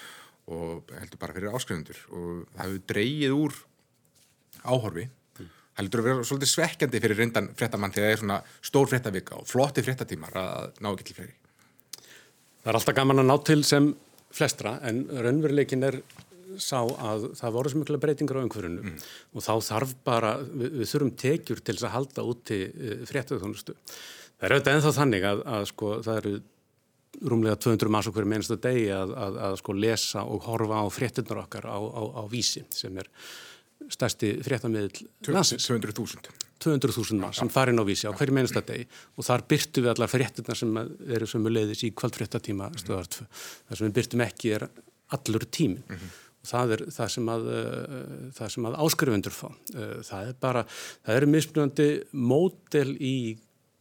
[0.52, 2.00] Og heldur bara fyrir áskrifundur.
[2.10, 3.60] Og það hefur dreyið úr
[4.62, 5.06] áhorfi.
[5.38, 5.52] Mm.
[5.78, 9.46] heldur að vera svolítið svekkjandi fyrir reyndan frettamann þegar það er svona stór frettavika og
[9.48, 11.38] flotti frettatímar að ná ekki til fleiri
[12.62, 13.86] Það er alltaf gaman að ná til sem
[14.32, 15.96] flestra en raunveruleikin er
[16.60, 18.96] sá að það voru svo mikla breytingar á umhverfinu mm.
[19.32, 23.76] og þá þarf bara, við, við þurfum tekjur til þess að halda úti uh, fréttaðuþónustu.
[24.36, 26.34] Það er auðvitað ennþá þannig að, að sko, það eru
[27.32, 31.42] rúmlega 200 manns okkur mennstu degi að, að, að sko, lesa og horfa á fréttunar
[31.44, 33.10] okkar á, á, á vísi sem er
[33.92, 38.86] stærsti fréttamiðl 200.000 200.000 mann sem farin á vísi á hverju mennsta degi
[39.18, 43.26] og þar byrtu við allar fréttunar sem eru leiðis í kvöldfréttatíma stöðartfu.
[43.68, 44.66] Það sem við byrtum ekki er
[45.16, 45.82] allur tímin.
[45.88, 46.20] Mm -hmm.
[46.42, 49.48] Það er það sem að, uh, að áskrifundur fá.
[49.74, 50.64] Uh, það er bara,
[51.06, 53.16] það eru mismunandi mótel í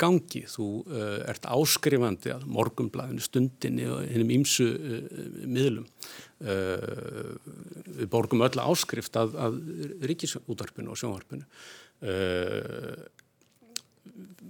[0.01, 0.43] gangi.
[0.49, 4.67] Þú uh, ert áskrifandi að morgumblæðinu, stundinni og hennum ímsu
[5.45, 5.87] miðlum.
[6.41, 9.59] Við borgum öll áskrift að, að
[10.09, 11.45] ríkisútvarpinu og sjónvarpinu.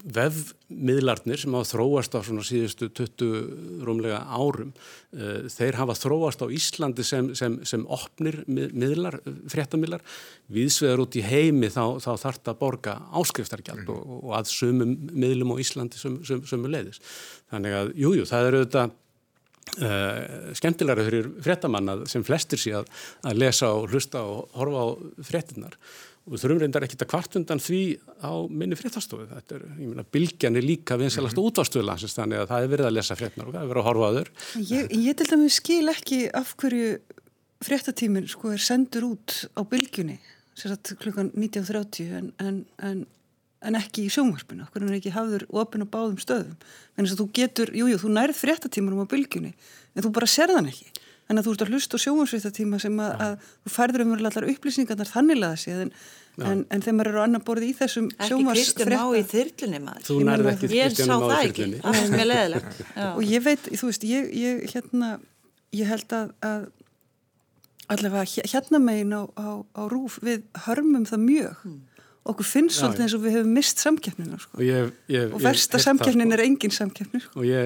[0.02, 6.48] Vefmiðlarnir sem hafa þróast á svona síðustu 20 rúmlega árum uh, þeir hafa þróast á
[6.50, 9.20] Íslandi sem, sem, sem opnir miðlar,
[9.52, 10.02] fréttamiðlar
[10.52, 13.94] viðsvegar út í heimi þá, þá það að borga áskriftargjald mm.
[13.94, 17.02] og, og að sömum miðlum á Íslandi sömu söm, söm, leiðis
[17.54, 18.86] þannig að jújú, jú, það eru þetta
[19.86, 22.90] uh, skemmtilegra fyrir fréttamanna sem flestir sé að,
[23.28, 24.88] að lesa og hlusta og horfa á
[25.30, 25.78] fréttinnar
[26.22, 27.80] og við þurfum reyndar ekkit að kvart undan því
[28.22, 29.26] á minni fréttastofu.
[29.30, 31.50] Þetta er, ég meina, bylgjan er líka vinsalast mm -hmm.
[31.50, 34.10] útvastuðlansins þannig að það er verið að lesa fréttnar og það er verið að horfa
[34.12, 34.30] aður.
[34.70, 37.00] Ég, ég til dæmis skil ekki af hverju
[37.66, 40.20] fréttatíminn sko er sendur út á bylgjunni,
[40.54, 43.06] sérstaklega klukkan 19.30 en, en, en,
[43.62, 46.58] en ekki í sjónvarpinu, hvernig er ekki hafður opin og báðum stöðum.
[46.96, 49.54] Þannig að þú getur, jújú, jú, þú nærið fréttatímanum á bylgjunni
[49.96, 50.90] en þú bara serðan ekki.
[51.32, 54.46] Þannig að þú ert að hlusta á sjónvarsvitatíma sem að, að þú færður um allar
[54.52, 55.92] upplýsingarnar þannilega séð en,
[56.44, 58.52] en, en þegar maður eru á annar borði í þessum sjónvarsfretta.
[58.52, 60.04] Ekki Kristján á í þyrlunni maður.
[60.10, 62.76] Þú nærði ekki Kristján á í þyrlunni.
[63.14, 65.14] Og ég veit, þú veist, ég, ég, hérna,
[65.80, 66.68] ég held að, að
[67.96, 71.80] allavega hérna megin á, á, á rúf við hörmum það mjög mm.
[72.22, 74.58] Okkur finnst svolítið eins og við hefum mist samkeppnina sko.
[74.60, 76.38] og, ég, ég, og versta samkeppnin sko.
[76.38, 77.46] er engin samkeppni sko.
[77.48, 77.62] já,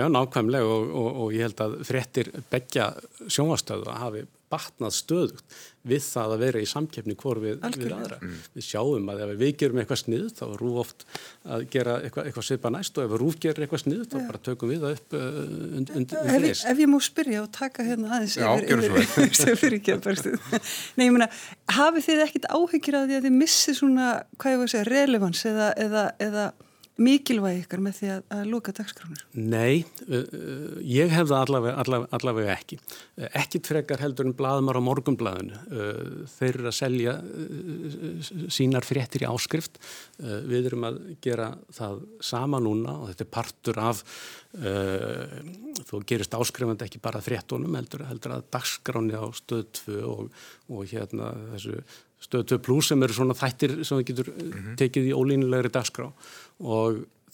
[0.00, 2.90] já, nákvæmlega og, og, og ég held að fréttir begja
[3.28, 8.16] sjónvastöðu hafi batnað stöðugt við það að vera í samkeppni hvort við, við aðra.
[8.54, 11.04] Við sjáum að ef við gerum eitthvað snið þá er rúf oft
[11.56, 14.72] að gera eitthvað, eitthvað svipa næst og ef rúf gerir eitthvað snið þá bara tökum
[14.72, 17.84] við það upp uh, und, und, ef, undir ég- ef ég má spyrja og taka
[17.90, 20.38] hérna aðeins Já, yfir, yfir, yfir
[20.96, 21.28] Nei, ég meina,
[21.76, 24.08] hafið þið ekkit áhyggjur að því að þið missið svona,
[24.40, 26.46] hvað ég var að segja, relevans eða, eða, eða
[27.00, 29.24] mikilvægi ykkar með því að, að loka dagskránir?
[29.34, 32.78] Nei, uh, uh, ég hef það allavega, allavega, allavega ekki.
[33.18, 35.58] Uh, Ekkit frekar heldur en blaðmar á morgumblaðinu.
[35.72, 39.80] Uh, Þeir eru að selja uh, sínar fréttir í áskrift.
[40.22, 44.04] Uh, Við erum að gera það sama núna og þetta er partur af,
[44.62, 45.36] uh,
[45.90, 50.90] þú gerist áskrifandi ekki bara fréttunum heldur, heldur að dagskráni á stöð 2 og, og
[50.94, 51.82] hérna þessu
[52.24, 56.08] stöð 2 plus sem eru svona þættir sem við getur mm tekið í ólínulegri dagskrá
[56.08, 56.14] og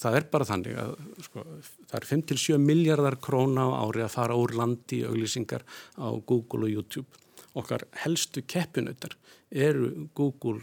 [0.01, 0.93] það er bara þannig að
[1.27, 1.43] sko,
[1.89, 5.65] það er 5-7 miljardar króna á ári að fara úr landi í auglýsingar
[6.01, 7.21] á Google og YouTube.
[7.57, 9.17] Okkar helstu keppinautar
[9.51, 10.61] eru Google,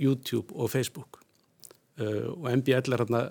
[0.00, 1.20] YouTube og Facebook
[2.00, 3.24] uh, og MBL er hérna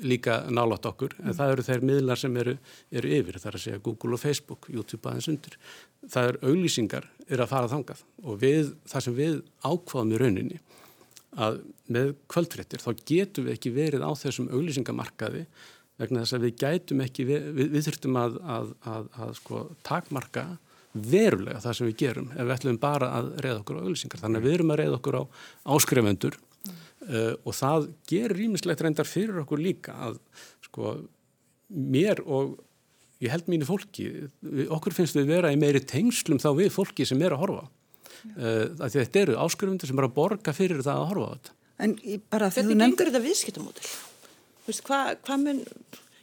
[0.00, 2.54] líka nálátt okkur en það eru þeir miðlar sem eru,
[2.92, 5.56] eru yfir, það er að segja Google og Facebook, YouTube aðeins undir.
[6.08, 10.60] Það er auglýsingar er að fara þangað og við, það sem við ákvaðum í rauninni
[11.38, 11.60] að
[11.92, 15.44] með kvöldfréttir þá getum við ekki verið á þessum auglýsingamarkaði
[16.00, 20.44] vegna þess að við gætum ekki, við, við, þurftum að, að, að, að sko, takmarka
[20.90, 24.22] verulega það sem við gerum ef við ætlum bara að reyða okkur á auglýsingar.
[24.24, 25.22] Þannig að við erum að reyða okkur á
[25.76, 30.18] áskrifendur uh, og það gerir rýmislegt reyndar fyrir okkur líka að
[30.66, 30.96] sko
[31.70, 32.56] mér og
[33.20, 34.08] ég held mínu fólki,
[34.72, 37.66] okkur finnst við vera í meiri tengslum þá við fólki sem er að horfa.
[38.36, 41.56] Uh, þetta eru áskrifundur sem er að borga fyrir það að horfa á þetta.
[41.80, 41.96] En
[42.32, 43.90] bara því þú nefndir gengur þetta viðskiptamódel?
[44.60, 45.62] Þú veist, hvað hva mun...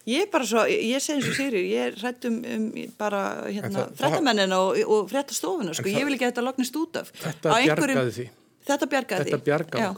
[0.07, 3.23] Ég er bara svo, ég segi eins og Sigri, ég er hrætt um, um bara
[3.49, 7.09] hérna, það- frettamennina og, og frettastofuna, sko, ég vil ekki að þetta lognist út af.
[7.25, 8.27] Þetta bjargaði því.
[8.69, 9.27] Þetta bjargaði.
[9.27, 9.89] Þetta bjargaði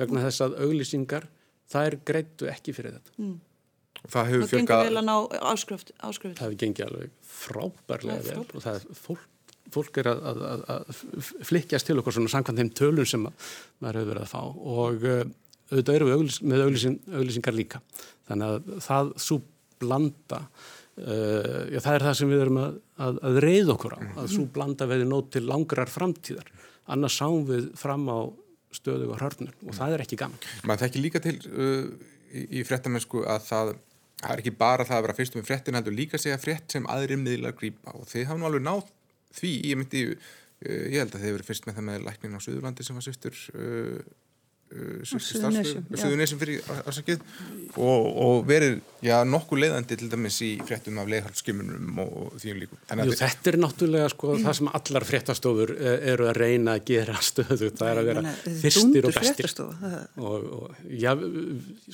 [0.00, 1.28] vegna þess að auglýsingar
[1.72, 3.16] þær greittu ekki fyrir þetta.
[3.22, 3.36] Mm.
[4.02, 4.78] Það hefur fjölgað.
[6.02, 9.28] Það hefur gengið alveg frábærlega Það er vel og það er fólk,
[9.72, 13.48] fólk er að, að, að, að flikkjast til okkur svona samkvæmt þeim tölun sem að,
[13.82, 14.42] maður hefur verið að fá.
[14.76, 15.24] Og uh,
[15.72, 17.82] auðvitað erum við auglýs, með auglýsing, auglýsingar líka.
[18.28, 19.42] Þannig að það svo
[19.82, 20.46] blanda
[20.92, 24.26] Uh, já, það er það sem við erum að, að, að reyða okkur á, að
[24.34, 26.50] svo blanda veði nót til langrar framtíðar.
[26.92, 28.28] Annars sáum við fram á
[28.76, 30.44] stöðu og hörnur og það er ekki gaman.
[30.68, 31.88] Maður þekki líka til uh,
[32.28, 33.72] í, í fréttamennsku að það
[34.22, 36.76] það er ekki bara það að vera fyrstum með fréttin heldur líka að segja frétt
[36.76, 37.96] sem aðri miðlar grípa.
[37.96, 38.92] Og þið hafa nú alveg náð
[39.38, 42.40] því ég myndi, uh, ég held að þið hefur fyrst með það með læknin á
[42.44, 43.40] Suðurlandi sem var sviftur
[44.72, 45.02] uh.
[45.12, 46.40] Suðurnesjum.
[46.42, 47.20] Fyrir afsakið
[47.76, 52.60] og, og verið, já, nokkuð leiðandi til dæmis í fréttum af leiðhaldsskimunum og því um
[52.62, 56.76] líkum Þannig Jú, þetta er náttúrulega sko það sem allar fréttastofur eh, eru að reyna
[56.78, 59.50] að gera stöðu, það er að vera fyrstir og bestir.
[59.62, 61.12] og, og já,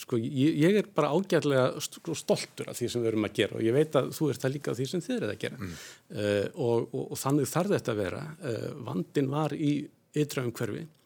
[0.04, 3.58] sko ég, ég er bara ágætlega st- stoltur af því sem við erum að gera.
[3.58, 5.58] Og ég veit að þú ert það líka af því sem þið erum að gera.
[5.62, 5.74] Mm.
[6.18, 8.22] uh, og, og, og þannig þarf þetta að vera.
[8.42, 9.72] Uh, vandin var í
[10.18, 10.84] ytra umhverfi.
[10.84, 10.97] uh,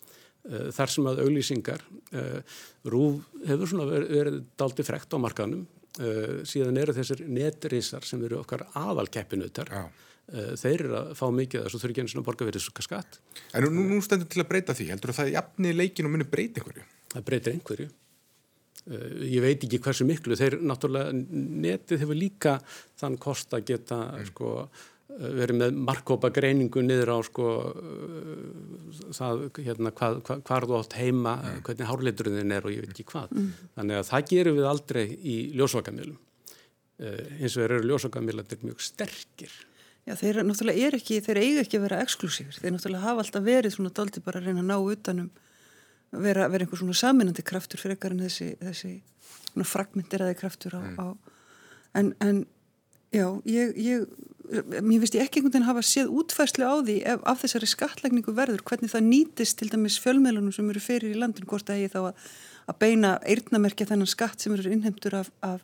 [0.74, 2.56] þar sem að auglýsingar uh,
[2.90, 8.22] rúf hefur svona verið, verið daldi frekt á markanum uh, síðan eru þessir netrisar sem
[8.26, 9.70] eru okkar aðalkeppinutar.
[9.72, 9.84] Já.
[10.32, 13.16] þeir eru að fá mikið þess að þurfi ekki eins og borga verið skatt.
[13.58, 16.62] En nú, nú stendur til að breyta því, heldur það jafni leikin og muni breyta
[16.62, 16.84] einhverju?
[17.12, 17.88] það breytir einhverju.
[18.82, 20.36] Ég veit ekki hversu miklu.
[20.38, 22.56] Þeir náttúrulega netið hefur líka
[22.98, 24.88] þann kost að geta sko, uh,
[25.20, 30.96] verið með markkópa greiningu niður á sko, uh, það, hérna, hvað, hvað, hvað þú átt
[31.00, 33.34] heima, uh, hvernig hárleiturinn er og ég veit ekki hvað.
[33.76, 36.18] Þannig að það gerum við aldrei í ljósvakamilum.
[37.02, 39.54] Uh, eins og þeir eru ljósvakamilandi mjög sterkir.
[40.02, 43.44] Já, þeir náttúrulega er ekki, þeir eiga ekki að vera exklusífur, þeir náttúrulega hafa alltaf
[43.46, 45.28] verið svona daldi bara að reyna að ná utanum
[46.12, 48.90] vera, vera einhver svona saminandi kraftur fyrir ekkar en þessi, þessi
[49.52, 51.06] svona fragmenteraði kraftur á, á
[52.00, 52.42] en, en
[53.12, 54.06] já, ég, ég
[54.52, 58.34] mér finnst ég ekki einhvern veginn hafa séð útfærslu á því ef af þessari skattlækningu
[58.36, 61.92] verður hvernig það nýtist til dæmis fjölmiðlunum sem eru fyrir í landin, hvort að ég
[61.94, 62.26] þá að,
[62.68, 65.62] að beina eirnamerkja þennan skatt sem eru innheimtur af, af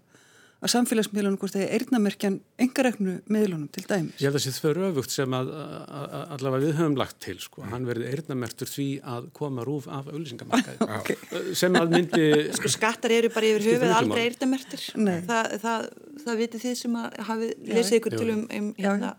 [0.58, 4.16] að samfélagsmiðlunum hvort þegar eirnamerkjan engareknu miðlunum til dæmis.
[4.18, 7.36] Ég held að þessi þau öfugt sem að, að, að allavega við höfum lagt til
[7.42, 7.62] sko.
[7.70, 11.54] hann verði eirnamertur því að koma rúf af auðlýsingamarkaði okay.
[11.60, 12.26] sem að myndi
[12.58, 14.88] Sko skattar eru bara yfir höfuð aldrei eyrdamertir.
[14.98, 15.20] Nei.
[15.28, 15.86] Það, það,
[16.24, 19.14] það vitið þið sem að hafið lesið ykkur til um, um, hérna,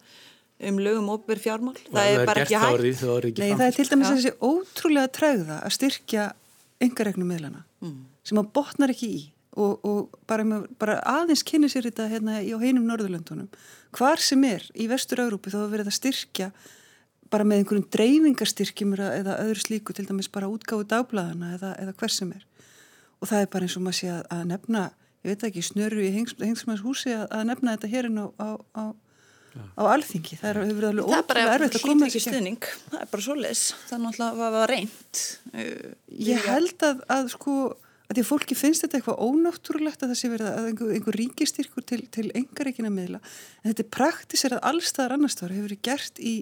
[0.68, 1.76] um lögum óper fjármál.
[1.88, 3.08] Það er bara gert ekki er hægt.
[3.16, 6.30] er ekki Nei, það er til dæmis þessi ótrúlega tregða að styrkja
[6.84, 8.00] engaregnum meðlana mm.
[8.28, 9.28] sem að botnar ekki í
[9.60, 13.49] og, og bara, bara aðeins kynni sér þetta hérna í á heinum Norðurlöndunum.
[13.95, 16.51] Hvar sem er í vestur-Európi þá verður þetta styrkja
[17.30, 22.14] bara með einhverjum dreifingarstyrkjum eða öðru slíku til dæmis bara útgáðu dagbladana eða, eða hver
[22.14, 22.45] sem er.
[23.20, 24.86] Og það er bara eins og maður sé að, að nefna
[25.20, 28.49] ég veit ekki, snöru í hengsmanns húsi að, að nefna þetta hérinn á, á,
[28.80, 28.84] á,
[29.76, 30.39] á alþingi.
[30.39, 33.66] Það er, hefur alveg ótrúlega erfitt að koma ekki stuðning, það er bara svo les
[33.89, 35.91] það er náttúrulega að vera reynd uh,
[36.30, 37.57] ég held að, að sko
[38.10, 41.18] að því að fólki finnst þetta eitthvað ónáttúrulegt að það sé verið að einhver, einhver
[41.20, 43.20] ríkistyrkur til, til engareikina miðla.
[43.62, 46.34] En þetta er praktisir að allstaðar annarstaðar hefur verið gert í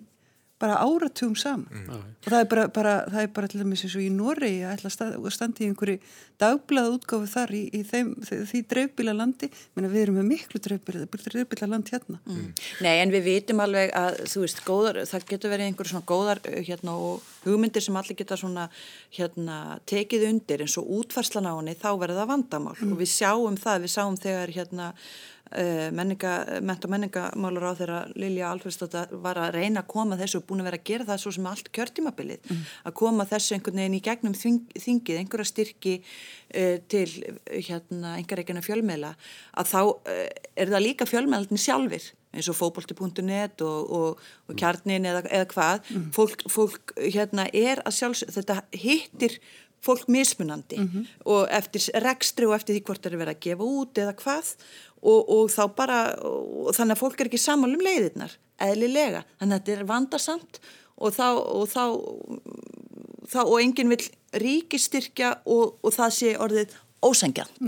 [0.59, 1.67] bara áratugum saman.
[1.69, 1.89] Mm.
[2.25, 4.73] og það er bara, bara, það er bara til dæmis eins og í Nóri að
[4.73, 5.99] ætla að standi í einhverju
[6.41, 11.69] dagblaða útgáfu þar í, í þeim, því dreifbíla landi, menna við erum með miklu dreifbíla
[11.69, 12.19] land hérna.
[12.25, 12.49] Mm.
[12.85, 16.43] Nei en við vitum alveg að þú veist góðar, það getur verið einhverju svona góðar
[16.57, 18.67] hérna og hugmyndir sem allir geta svona
[19.17, 20.65] hérna tekið undir.
[20.65, 22.77] Eins og útfarslan á henni þá verður það vandamál.
[22.77, 22.93] Mm.
[22.93, 24.93] og við sjáum það, við sjáum þegar hérna
[25.47, 30.47] Uh, menninga, menta menningamálur á þeirra Lilja Alfredsdóttir var að reyna að koma þessu og
[30.49, 32.65] búin að vera að gera það svo sem allt kjörtímabilið mm.
[32.89, 37.07] að koma þessu einhvern veginn í gegnum þing, þingið, einhverja styrki uh, til
[37.47, 39.13] hérna, einhverja fjölmeila
[39.55, 40.23] að þá uh,
[40.59, 45.93] er það líka fjölmeildin sjálfur eins og fókbólti.net og, og, og kjarnin eða, eða hvað
[45.93, 46.09] mm.
[46.17, 49.39] fólk, fólk hérna er að sjálfsög þetta hittir
[49.83, 51.05] fólk mismunandi mm -hmm.
[51.25, 54.47] og eftir rekstri og eftir því hvort það er verið að gefa út eða hvað
[55.01, 58.33] og, og þá bara, og þannig að fólk er ekki saman um leiðirnar,
[58.67, 59.23] eðlilega.
[59.41, 60.59] Þannig að þetta er vandarsamt
[60.97, 61.83] og þá og þá,
[63.29, 64.01] þá og enginn vil
[64.41, 66.75] ríkistyrkja og, og það sé orðið
[67.05, 67.63] ósengjant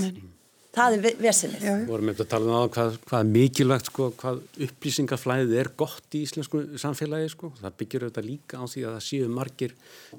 [0.76, 1.64] það er vesenið.
[1.66, 6.18] Við vorum eftir að tala um það hvað, hvað mikilvægt sko, hvað upplýsingaflæðið er gott
[6.18, 7.52] í íslensku samfélagi sko.
[7.60, 9.76] það byggjur auðvitað líka á því að það séu margir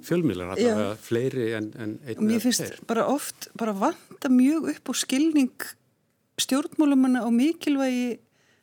[0.07, 4.33] fjölmiðlar, að það er fleiri en, en einn og mér finnst bara oft bara vanta
[4.33, 5.69] mjög upp á skilning
[6.45, 8.19] stjórnmálumanna á mikilvægi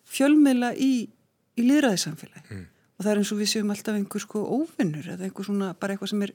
[0.07, 0.91] fjölmiðla í,
[1.57, 2.65] í liðræðisamfélagi mm.
[2.97, 5.95] og það er eins og við séum alltaf einhver sko óvinnur eða einhver svona bara
[5.95, 6.33] eitthvað sem er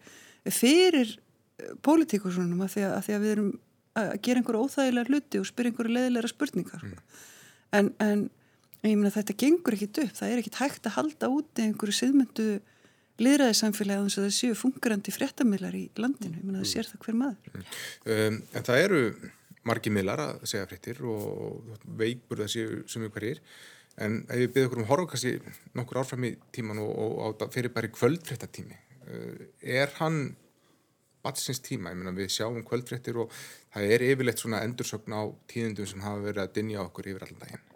[0.53, 3.53] fyrir eh, pólitíkusunum að, að því að við erum
[3.99, 7.01] að gera einhverja óþægilega hluti og spyrja einhverja leðilega spurningar mm.
[7.79, 8.29] en, en
[8.89, 12.47] ég meina þetta gengur ekkit upp, það er ekkit hægt að halda úti einhverju siðmyndu
[13.23, 17.53] liðræðisamfélagi að það séu fungerandi fréttamillar í landinu, ég meina það sér það hver maður
[17.53, 17.69] mm.
[18.17, 19.03] um, En það eru
[19.69, 23.43] margi miðlar að segja fréttir og þessi sem við hverjir.
[24.01, 25.33] En ef við byrðum okkur um horfakassi
[25.77, 29.43] nokkur árfram í tíman og, og fyrir bara í kvöldfréttatími eh,
[29.83, 30.31] er hann
[31.23, 33.35] batsins tíma, ég meina við sjáum kvöldfréttir og
[33.75, 37.45] það er yfirleitt svona endursögn á tíðundum sem hafa verið að dinja okkur yfir allan
[37.45, 37.69] daginn.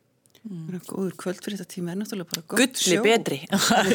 [0.47, 0.80] Mm.
[0.87, 3.03] Góður kvöldfréttatíma er náttúrulega bara gott sjó.
[3.03, 3.39] Gulli betri.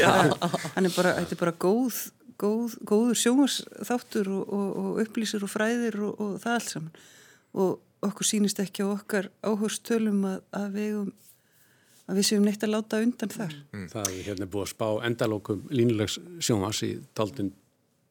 [0.75, 1.99] Hann er bara, þetta er bara góð,
[2.39, 6.93] góð góður sjómarsþáttur og, og, og upplýsir og fræðir og, og það allt saman
[7.53, 11.11] og okkur sínist ekki á okkar áhörstölum að, að við um
[12.11, 13.55] að við séum neitt að láta undan þar.
[13.71, 13.87] Mm.
[13.91, 17.53] Það er hérna búið að spá endalókum línulegs sjónvas í daldun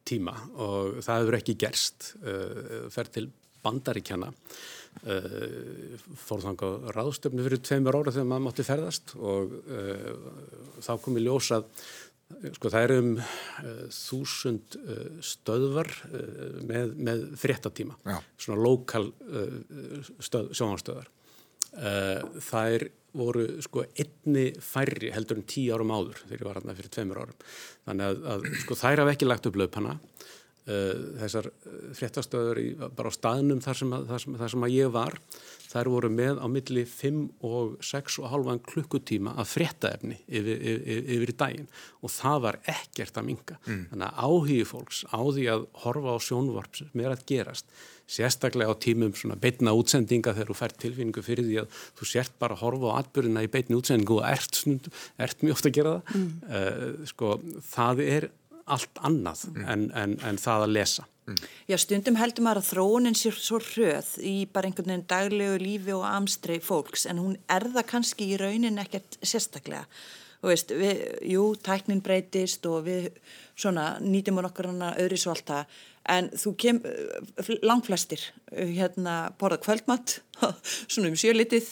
[0.07, 3.27] tíma og það hefur ekki gerst uh, fer til
[3.61, 10.15] bandaríkjana uh, fór þanga ráðstöfnu fyrir tveimur ára þegar maður mátti ferðast og uh,
[10.81, 11.69] þá kom í ljósað
[12.55, 18.17] Sko það eru um uh, þúsund uh, stöðvar uh, með, með fréttatíma, Já.
[18.41, 19.09] svona lokal
[20.21, 21.11] stöð, sjónarstöðar.
[21.71, 22.83] Það er
[23.15, 27.21] voru sko einni færri heldur en tíu árum áður þegar ég var hérna fyrir tveimur
[27.21, 27.45] árum.
[27.87, 29.95] Þannig að, að sko þær haf ekki lagt upp löpana.
[30.67, 31.47] Þessar
[31.97, 35.17] fréttastöður í, bara á staðnum þar sem, að, þar, sem, þar sem að ég var
[35.71, 41.05] þær voru með á milli 5 og 6 og halvan klukkutíma að fréttaefni yfir, yfir,
[41.15, 41.69] yfir í daginn
[42.01, 43.57] og það var ekkert að minga.
[43.67, 43.85] Mm.
[43.93, 47.71] Þannig að áhigi fólks á því að horfa á sjónvarp sem er að gerast,
[48.11, 52.35] sérstaklega á tímum svona beitna útsendinga þegar þú fær tilfinningu fyrir því að þú sért
[52.41, 54.91] bara að horfa á atbyrjuna í beitni útsendingu og ert, snund,
[55.21, 56.19] ert mjög oft að gera það.
[56.19, 56.29] Mm.
[56.51, 57.33] Uh, sko,
[57.71, 58.29] það er
[58.71, 59.63] allt annað mm.
[59.71, 61.07] en, en, en það að lesa.
[61.29, 61.37] Mm.
[61.69, 65.93] Já, stundum heldur maður að þróunin sé svo hröð í bara einhvern veginn daglegu lífi
[65.93, 69.85] og amstrei fólks en hún er það kannski í raunin ekkert sérstaklega.
[70.41, 73.11] Veist, við, jú, tæknin breytist og við
[73.53, 75.75] svona nýtum okkur hana öðru svo allt það
[76.09, 76.79] en þú kem,
[77.61, 80.17] langflestir hérna borða kvöldmatt
[80.91, 81.69] svona um sjölitið,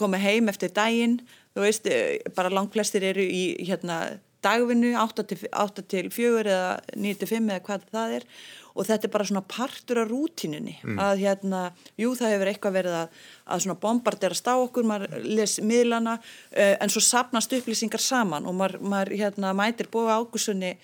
[0.00, 1.20] koma heim eftir daginn,
[1.52, 1.92] þú veist,
[2.36, 4.00] bara langflestir eru í hérna
[4.44, 8.26] dagvinnu 8 til, 8 til 4 eða 9 til 5 eða hvað það er
[8.74, 11.00] og þetta er bara svona partur af rútinunni mm.
[11.02, 11.62] að hérna,
[12.00, 13.18] jú það hefur eitthvað verið að,
[13.50, 18.56] að svona bombarderast á okkur, maður les miðlana uh, en svo sapnast upplýsingar saman og
[18.56, 20.76] maður, maður hérna, mætir bóða águsunni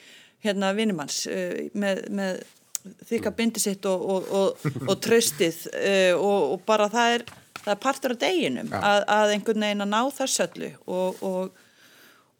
[0.44, 2.42] hérna vinnumanns uh, með, með
[3.08, 7.28] þykka bindi sitt og, og, og, og tröstið uh, og bara það er,
[7.62, 8.82] það er partur af deginum Ja.
[8.82, 11.62] að, að einhvern veginn að ná þess öllu og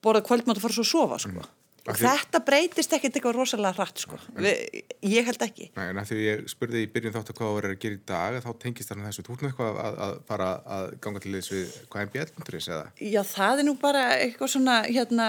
[0.04, 1.46] borða kvöldmátt og fara svo að sofa sko.
[1.86, 4.16] Því- þetta breytist ekkert eitthvað rosalega hratt sko.
[4.34, 7.74] Vi, ég held ekki Nei, en því ég spurði í byrjun þáttu hvað það verður
[7.76, 11.22] að gera í dag þá tengist þarna þessu, nú eitthvað að, að fara að ganga
[11.22, 12.84] til þess við hvað MBL.is eða?
[12.98, 15.28] Já, það er nú bara eitthvað svona hérna,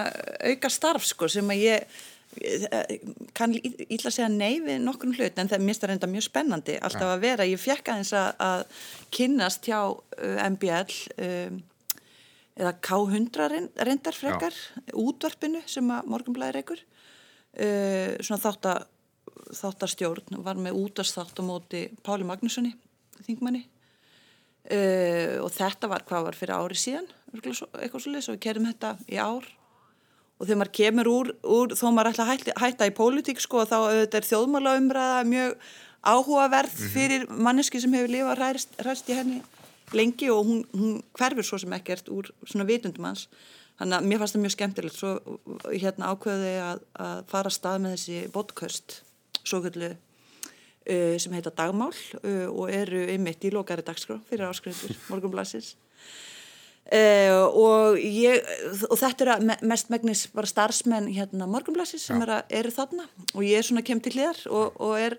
[0.49, 1.99] auka starf sko, sem að ég
[2.37, 2.65] ég
[3.37, 6.75] kann ítla að segja nei við nokkur hlut en það minnst að reynda mjög spennandi
[6.81, 8.65] alltaf að vera, ég fekk aðeins að, að
[9.15, 9.79] kynnast hjá
[10.51, 11.61] MBL um,
[12.57, 14.55] eða K100 reyn- reyndar frekar
[14.97, 18.85] útvarpinu sem að morgunblæðir ekkur uh, svona þátt að
[19.61, 22.73] þáttarstjórn var með útastþátt á móti Páli Magnússoni
[23.27, 23.63] þingmanni.
[24.67, 27.05] Uh, og þetta var hvað var fyrir ári síðan
[27.55, 29.45] svo- eitthvað svo leys og við kerum þetta í ár.
[30.37, 33.63] Og þegar maður kemur úr, úr þó maður ætla að hætta, hætta í pólitík sko
[33.65, 35.55] þá auðvitað er þjóðmála umræða mjög
[36.07, 39.39] áhugaverð fyrir manneski sem hefur lifað ræst, ræst í henni
[39.95, 43.27] lengi og hún, hún hverfur svo sem ekkert úr svona vitundum hans.
[43.77, 44.97] Þannig að mér fannst það mjög skemmtilegt.
[44.97, 45.11] Svo
[45.69, 48.95] hérna ákveði að, að fara að stað með þessi vodköst
[49.47, 54.97] svo kvöldu uh, sem heita Dagmál uh, og eru einmitt í lokari dagskrá fyrir áskrifundur
[55.11, 55.75] morgunblæsins
[56.91, 58.43] uh, og, ég,
[58.89, 62.25] og þetta er me- mest megnis bara starfsmenn hérna morgunblæsins sem Já.
[62.41, 63.07] er eru þarna.
[63.35, 65.17] Og ég er svona kem til hliðar og, og er,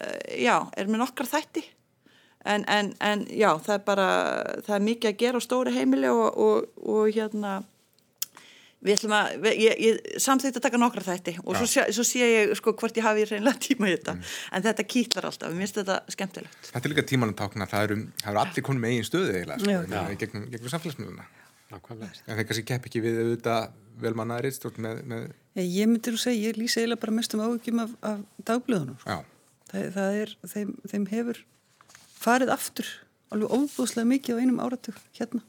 [0.00, 1.64] uh, já, er með nokkar þætti
[2.44, 4.08] en, en, en já, það er bara
[4.66, 7.54] það er mikið að gera á stóri heimili og, og, og hérna
[8.84, 12.26] við ætlum að, ég, ég samþýtt að taka nokkra þætti og svo sé, svo sé
[12.28, 15.78] ég sko hvort ég hafi reynilega tíma í þetta en þetta kýtlar alltaf, mér finnst
[15.80, 19.08] þetta skemmtilegt Þetta er líka tímanum tákna, það eru, það eru allir konum með eigin
[19.08, 19.96] stöðu eiginlega, sko, Já.
[19.96, 20.18] já.
[20.20, 21.24] gegnum, gegnum samfélagsmiðuna.
[21.72, 22.20] Nákvæmlega.
[22.28, 23.72] En þeir kannski kepp ekki við auðvitað
[24.04, 25.24] velmannaðri stjórn með, með,
[25.56, 28.20] Ég, ég myndir að segja, ég lýsa eiginlega bara mestum áhugjum af, af
[28.50, 28.98] dagblöðunum.
[29.00, 29.16] sko.
[29.16, 29.24] já,
[29.72, 31.40] Það, það er, þeim, þeim hefur
[32.24, 32.90] farið aftur
[33.34, 35.42] alveg óbúðslega mikið á einum áratug hérna.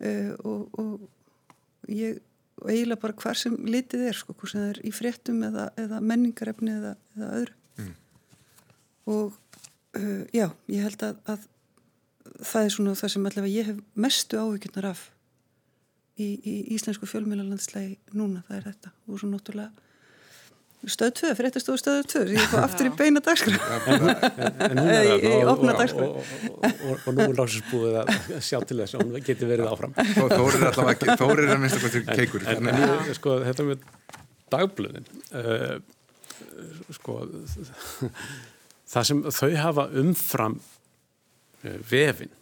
[0.00, 2.20] Uh, og, og ég
[2.60, 5.70] og eiginlega bara hvar sem litið er sko, hvort sem það er í fréttum eða,
[5.80, 7.56] eða menningarefni eða, eða öðru.
[9.10, 9.38] Og
[9.96, 11.46] uh, já, ég held að, að
[12.40, 15.06] það er svona það sem allavega ég hef mestu áhugjunar af
[16.20, 18.92] í, í íslensku fjölmjölalandslægi núna, það er þetta.
[19.08, 19.88] Og svo náttúrulega
[20.88, 23.58] stöð 2, fréttastofu stöð 2 ég er bara aftur í beina dagskrá
[23.90, 26.06] Eða er í- opna dagskrá.
[26.08, 28.12] og, nú er lásins búið að
[28.46, 29.92] sjá til þess að hún geti verið áfram.
[29.98, 32.46] Þó- Þórir er allavega, Þórir er að minnst okkur til keikur.
[32.54, 33.84] En, ég, sko, þetta með
[34.54, 35.76] dagblöðin, uh,
[36.96, 37.18] sko,
[38.90, 42.32] það sem þau hafa umfram uh, vefin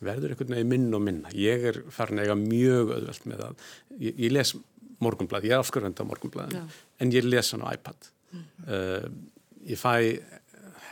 [0.00, 1.32] verður einhvern veginn minn og minna.
[1.36, 3.64] Ég er farin að eiga mjög öðvöld með að,
[4.00, 4.54] ég les
[5.04, 6.68] morgunblad, ég er afskurðandi á morgunbladin,
[7.00, 8.10] en ég les hann á iPad.
[8.66, 9.08] uh,
[9.66, 10.20] ég fæ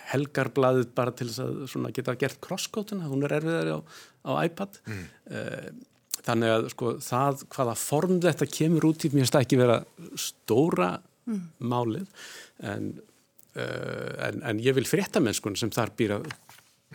[0.09, 3.81] helgarblaðið bara til þess að svona geta gert crosskótuna, hún er erfiðari á,
[4.25, 4.81] á iPad.
[5.29, 5.69] Uh,
[6.25, 9.79] þannig að sko það hvaða form þetta kemur út í mér stað ekki vera
[10.19, 10.91] stóra
[11.61, 12.09] málið.
[12.65, 12.91] En,
[13.55, 16.21] uh, en, en ég vil fréttamennskun sem þar býra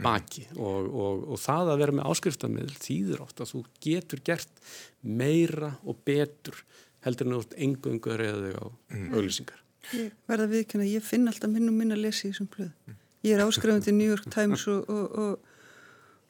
[0.02, 0.48] baki.
[0.58, 4.64] Og, og, og það að vera með áskriftammiðl þýðir oft að þú getur gert
[5.06, 6.64] meira og betur
[7.04, 8.66] heldur en þú ert engöngu að reyða þig á
[9.14, 9.64] auglýsingar.
[9.94, 12.94] Ég verða að viðkynna, ég finn alltaf minn og minna að lesa í þessum blöð.
[13.24, 15.50] Ég er áskrifandi í New York Times og, og, og,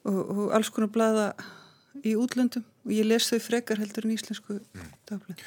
[0.10, 1.28] og, og alls konar blaða
[2.02, 4.60] í útlöndum og ég les þau frekar heldur en íslensku
[5.10, 5.44] dagblöð.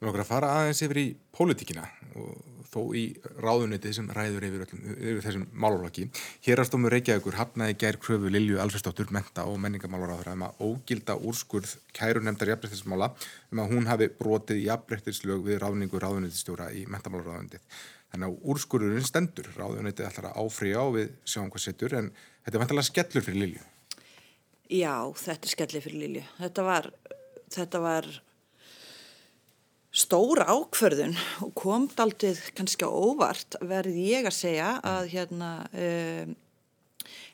[0.00, 1.06] Við okkur að fara aðeins yfir í
[1.36, 1.84] pólitíkina
[2.16, 3.04] og þó í
[3.42, 6.06] ráðunitið sem ræður yfir, öllum, yfir þessum málurlokki.
[6.46, 12.22] Hérastómur Reykjavíkur hafnaði gær kröfu Lilju Alfersdóttur, menta og menningamálaráður um að ógilda úrskurð kæru
[12.24, 13.10] nefndar jafnbreyttismála
[13.50, 17.66] um að hún hafi brotið jafnbreyttislög við ráðningu ráðunitistjóra í mentamálaráðundið.
[18.10, 22.08] Þannig að úrskurðurinn stendur, ráðunitið ætlar að áfrýja og við sjáum hvað setur en
[22.42, 23.68] þetta er vantilega skellur fyrir Lilju.
[24.70, 26.24] Já, þetta er skellið fyrir Lilju.
[26.40, 26.90] Þetta var,
[27.54, 28.10] þetta var
[29.90, 36.36] stóra ákförðun og kom daldið kannski á óvart verð ég að segja að hérna um,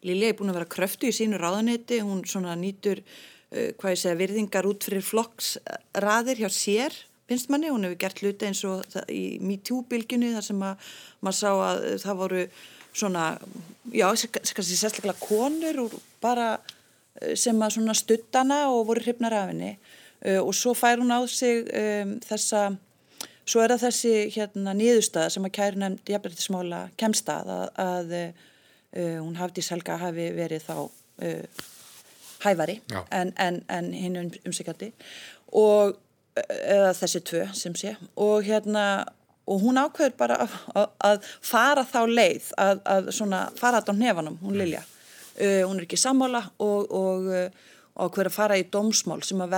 [0.06, 4.00] Lilja er búin að vera kröftu í sínu ráðaneyti, hún svona nýtur uh, hvað ég
[4.00, 6.96] segja virðingar út fyrir flokksraðir hjá sér
[7.28, 10.88] finnst manni, hún hefur gert hluti eins og það, í MeToo-bylginu þar sem að
[11.26, 12.46] maður sá að það voru
[12.96, 13.26] svona,
[13.92, 14.06] já,
[14.38, 19.74] kannski sérstaklega konur og bara uh, sem að svona stuttana og voru hrifnar af henni
[20.42, 22.62] og svo fær hún á sig um, þessa,
[23.44, 28.16] svo er það þessi hérna nýðustæða sem að kæri nefnd jafnbrytismála kemst að að,
[28.96, 31.66] uh, hún hafði selga hafi verið þá uh,
[32.46, 33.04] hæfari Já.
[33.10, 34.92] en, en, en hinn um, umsækjandi
[35.52, 35.96] og
[36.36, 37.94] eða þessi tvö sem sé.
[38.20, 39.06] Og hérna
[39.46, 43.94] og hún ákveður bara að, að, að fara þá leið að, að svona fara þetta
[43.94, 44.82] á nefanum, hún Lilja.
[45.36, 47.28] Uh, hún er ekki sammála og, og,
[47.96, 49.56] og ákveður að fara í dómsmál sem að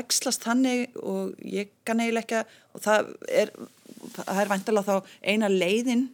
[0.00, 3.52] ægslast hannig og ég kann eiginlega ekki að og það er,
[4.14, 6.08] það er vantilega þá eina leiðin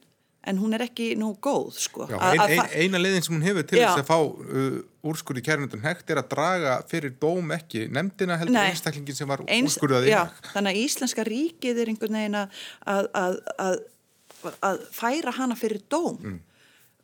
[0.47, 2.07] en hún er ekki nú góð sko.
[2.07, 4.77] Já, ein, ein, eina leiðin sem hún hefur til þess að fá uh,
[5.11, 9.43] úrskurði kærnundun hægt er að draga fyrir dóm ekki nefndina heldur Nei, einstaklingin sem var
[9.43, 10.21] úrskurðað já,
[10.53, 12.63] þannig að Íslenska ríkið er einhvern veginn að,
[12.95, 13.81] að, að,
[14.71, 16.39] að færa hana fyrir dóm mm.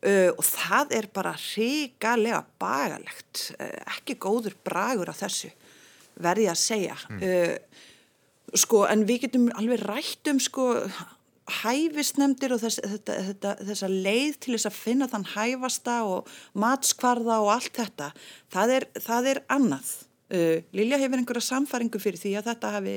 [0.03, 5.51] Uh, og það er bara hrigalega bagalegt uh, ekki góður bragur af þessu
[6.23, 7.23] verði að segja mm.
[7.23, 7.89] Uh,
[8.59, 10.67] sko en við getum alveg rætt um sko
[11.63, 17.39] hæfisnefndir og þess, þetta, þetta, þessa leið til þess að finna þann hæfasta og matskvarða
[17.43, 18.11] og allt þetta,
[18.53, 19.89] það er, það er annað.
[20.71, 22.95] Lilja hefur einhverja samfaringu fyrir því að þetta hafi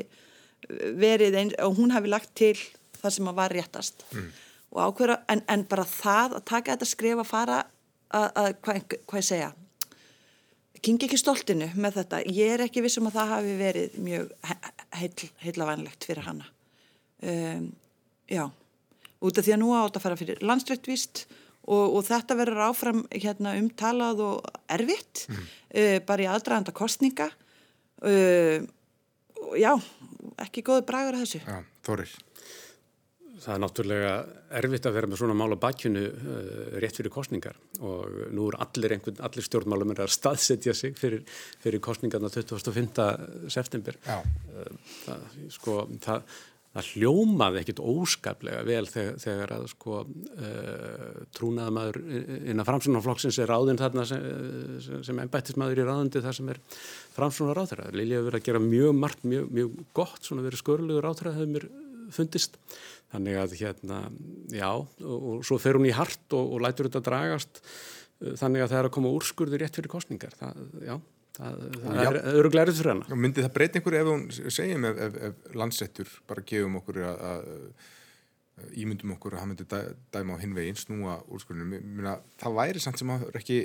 [1.01, 2.55] verið einn og hún hafi lagt til
[3.01, 4.29] það sem að var réttast mm.
[4.77, 7.63] Og ákveða, en, en bara það að taka þetta skrif að fara
[8.13, 9.49] að, að hvað, hvað ég segja,
[10.85, 14.31] kingi ekki stoltinu með þetta, ég er ekki vissum að það hafi verið mjög
[15.01, 15.11] heil,
[15.43, 16.47] heilavænlegt fyrir hana.
[17.25, 17.67] Um,
[18.27, 18.49] Já,
[19.23, 21.27] út af því að nú átt að fara fyrir landstrættvist
[21.67, 25.45] og, og þetta verður áfram hérna, umtalað og erfitt mm.
[25.79, 27.29] uh, bara í aðdraðanda kostninga
[28.03, 28.59] uh,
[29.55, 29.73] já,
[30.43, 31.43] ekki góði bragur að þessu.
[31.47, 32.17] Já, Þórir.
[33.37, 34.13] Það er náttúrulega
[34.61, 36.41] erfitt að vera með svona mál á bakjunu uh,
[36.83, 41.25] rétt fyrir kostningar og nú er allir, allir stjórnmálum að staðsetja sig fyrir,
[41.63, 43.07] fyrir kostningarna 25.
[43.53, 43.99] september.
[45.05, 46.29] Það, sko, það
[46.77, 51.99] það hljómaði ekkit óskaplega vel þegar, þegar að sko uh, trúnaðamaður
[52.53, 54.27] innan framsunarflokksins er ráðinn þarna sem,
[55.07, 56.61] sem ennbættismadur í ráðundi þar sem er
[57.17, 57.89] framsunar ráðherra.
[57.97, 61.53] Lilja hefur verið að gera mjög margt, mjög, mjög gott, svona verið skörluður ráðherra hefur
[61.55, 61.69] mér
[62.13, 62.61] fundist.
[63.15, 63.99] Þannig að hérna,
[64.51, 67.61] já, og, og svo fer hún í hart og, og lætur þetta dragast
[68.41, 70.35] þannig að það er að koma úrskurður rétt fyrir kostningar.
[70.41, 70.95] Það, já,
[71.37, 73.21] það, það er öruglega erður fyrir hana.
[73.27, 74.27] Myndi það breyta einhverju ef hún
[74.57, 79.67] segjum ef, ef, ef landsettur bara gefum okkur að, að ímyndum okkur að hann myndi
[79.69, 79.81] dæ,
[80.15, 81.81] dæma á hinvegin snúa úrskurðinu
[82.41, 83.59] það væri samt sem að ekki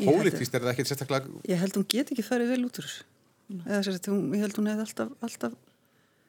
[0.00, 2.88] pólitíst er það ekki sérstaklega Ég held hún get ekki farið vel út úr
[3.50, 5.58] hún, ég held hún hefði alltaf, alltaf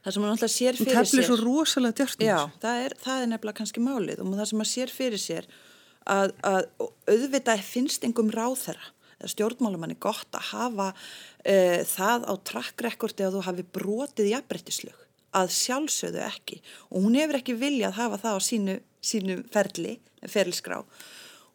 [0.01, 2.95] Það sem hann alltaf sér fyrir sér Hún teflir svo rosalega djart Já, það er,
[3.03, 4.23] það er nefnilega kannski málið.
[4.23, 5.51] Og það sem hann sér fyrir sér
[6.09, 6.63] að, að
[7.11, 8.89] auðvitað finnst engum ráð þeirra
[9.29, 15.53] stjórnmálumann er gott að hafa uh, það á trakkrekordi að þú hafi brotið jafnbrettislög að
[15.55, 16.59] sjálfsögðu ekki.
[16.91, 19.95] Og hún hefur ekki viljað hafa það á sínu, sínu ferli,
[20.27, 20.81] ferilskrá.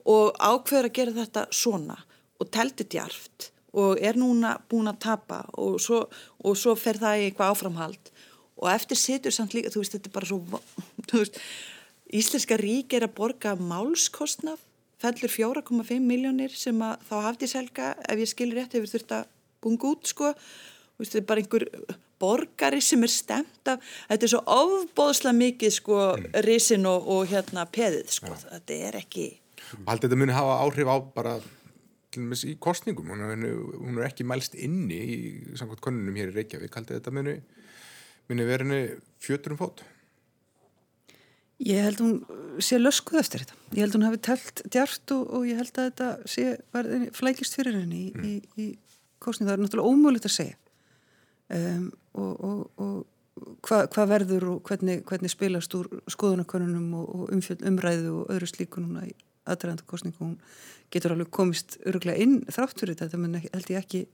[0.09, 1.99] Og ákveður að gera þetta svona.
[2.41, 3.51] Og telti djarft.
[3.77, 5.43] Og er núna búin að tapa.
[5.61, 6.07] Og svo,
[6.41, 8.13] og svo fer það í eitthvað áframhald
[8.57, 10.63] og eftir situr samt líka, þú veist, þetta er bara svo,
[11.11, 11.41] þú veist,
[12.17, 14.61] Íslenska rík er að borga málskostnaf
[15.03, 19.27] fellur 4,5 miljónir sem að þá hafði selga ef ég skilur rétt hefur þurft að
[19.65, 21.67] bunga út sko og þetta er bara einhver
[22.23, 26.31] borgari sem er stemt af þetta er svo ofbóðslega mikið sko mm.
[26.47, 28.41] risin og, og hérna peðið sko ja.
[28.55, 29.29] þetta er ekki
[29.67, 31.37] Haldið þetta muni hafa áhrif á bara
[32.17, 33.43] í kostningum, hún er,
[33.77, 35.17] hún er ekki mælst inni í
[35.59, 37.35] samkvæmt konunum hér í Reykjavík, haldið þetta muni
[38.31, 38.81] muni verinu
[39.23, 39.85] fjöturum fót
[41.57, 42.17] Ég held hún
[42.61, 43.55] sé löskuð eftir þetta.
[43.73, 47.79] Ég held hún hafi telt djart og, og ég held að þetta sé flækist fyrir
[47.81, 48.27] henni í, mm.
[48.29, 48.67] í, í
[49.25, 49.49] kostning.
[49.49, 50.59] Það er náttúrulega ómögulegt að segja
[51.57, 57.65] um, og, og, og hvað hva verður og hvernig, hvernig spilast úr skoðunakonunum og umfjöld,
[57.69, 59.17] umræðu og öðru slíku núna í
[59.49, 60.21] aðræðandu kostningu.
[60.21, 60.37] Hún
[60.93, 64.05] getur alveg komist öruglega inn þrátt fyrir þetta, þetta held ég ekki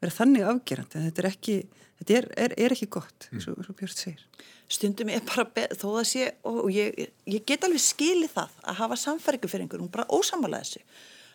[0.00, 1.56] vera þannig afgerandi en þetta er ekki,
[2.00, 4.24] þetta er, er, er ekki gott eins og, og Björn segir.
[4.70, 5.46] Stundum er bara,
[5.76, 9.90] þó að sé og ég, ég get alveg skilið það að hafa samfæringu fyrir einhverjum,
[9.92, 10.82] bara ósamála þessu.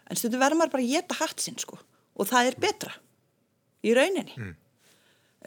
[0.09, 1.79] En stundum verður maður bara að geta hatt sinn sko
[2.15, 2.93] og það er betra
[3.85, 4.39] í rauninni.
[4.39, 4.53] Mm.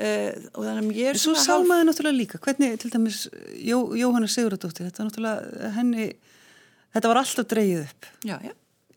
[0.04, 3.24] uh, og þannig að ég er en svo sá maður náttúrulega líka, hvernig til dæmis
[3.64, 6.08] Jó, Jóhanna Siguradóttir, þetta var náttúrulega henni,
[6.94, 8.10] þetta var alltaf dreyið upp.
[8.28, 8.54] Já, já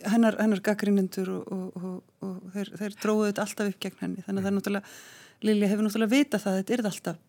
[0.09, 4.25] hennar, hennar gaggrinnindur og, og, og, og þeir, þeir dróðu þetta alltaf upp gegn henni
[4.25, 4.93] þannig að það er náttúrulega,
[5.41, 7.21] Lili hefur náttúrulega vita það að þetta er alltaf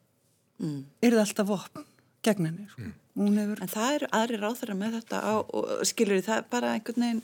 [0.63, 0.81] mm.
[1.03, 1.87] er það alltaf vopn
[2.23, 2.89] gegn henni sko.
[2.89, 3.39] mm.
[3.41, 3.63] hefur...
[3.65, 7.07] En það eru aðri ráþara með þetta á, og skilur því það er bara einhvern
[7.07, 7.23] veginn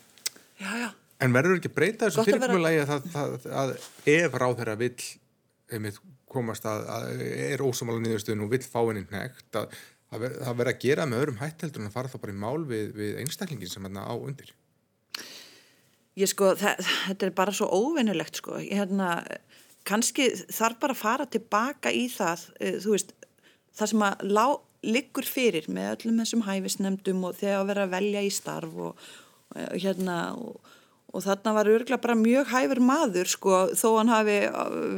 [0.58, 0.88] já já.
[1.18, 3.74] En verður ekki breyta þessu fyrirkomulagi að, að, að
[4.14, 4.94] ef ráþara vill
[5.68, 9.72] einmitt komast að, að er ósumála nýðustuðin og vill fá henni nekt að
[10.08, 12.92] það verður að gera með öðrum hætteldur en að fara þá bara í mál við,
[12.96, 14.52] við einstaklingin sem hann á undir
[16.18, 19.20] Ég sko, þetta er bara svo óvinnulegt sko, ég hérna,
[19.86, 23.14] kannski þarf bara að fara tilbaka í það, uh, þú veist,
[23.78, 24.46] það sem að lá
[24.88, 29.06] liggur fyrir með öllum þessum hæfisnemdum og þegar að vera að velja í starf og,
[29.58, 30.74] og hérna og,
[31.08, 34.36] og þarna var örgulega bara mjög hæfur maður sko þó hann hafi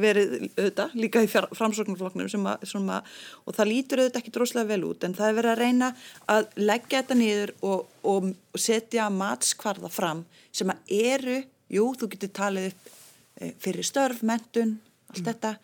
[0.03, 3.13] verið auðvitað líka í framsóknarflokknum sem að, sem að
[3.45, 5.91] og það lítur auðvitað ekki droslega vel út en það er verið að reyna
[6.35, 11.37] að leggja þetta niður og, og setja matskvarða fram sem að eru,
[11.71, 12.91] jú þú getur talið upp
[13.39, 14.75] eh, fyrir störf, mentun,
[15.11, 15.31] allt mm.
[15.31, 15.55] þetta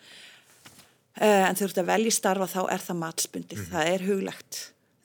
[1.17, 3.69] Eh, en þú ert að velja starfa þá er það matsbundið, mm.
[3.71, 4.57] það er huglegt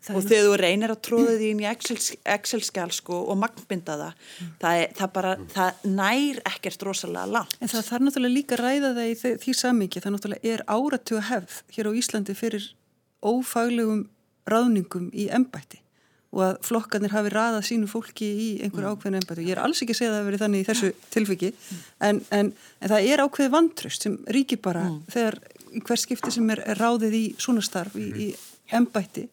[0.02, 1.68] það og þegar þú reynir að tróða því í
[2.34, 4.54] Excel-skjál sko, og magnbinda það, mm.
[4.62, 7.58] það, er, það, bara, það nær ekkert rosalega langt.
[7.60, 10.64] En það þarf náttúrulega líka að ræða það í því, því samingi, það náttúrulega er
[10.66, 12.68] áratu að hefð hér á Íslandi fyrir
[13.22, 14.02] ófaglegum
[14.50, 15.78] ráðningum í embætti
[16.32, 18.94] og að flokkarnir hafi ræðað sínu fólki í einhver mm.
[18.94, 19.42] ákveðin embætti.
[19.44, 21.82] Ég er alls ekki að segja að það hefur verið þannig í þessu tilfiki mm.
[22.08, 22.48] en, en,
[22.80, 25.02] en það er ákveði vantröst sem ríkir bara mm.
[25.12, 25.36] þegar
[25.84, 28.30] hvers skipti sem er ráðið í svona starf í, í
[28.72, 29.26] embætti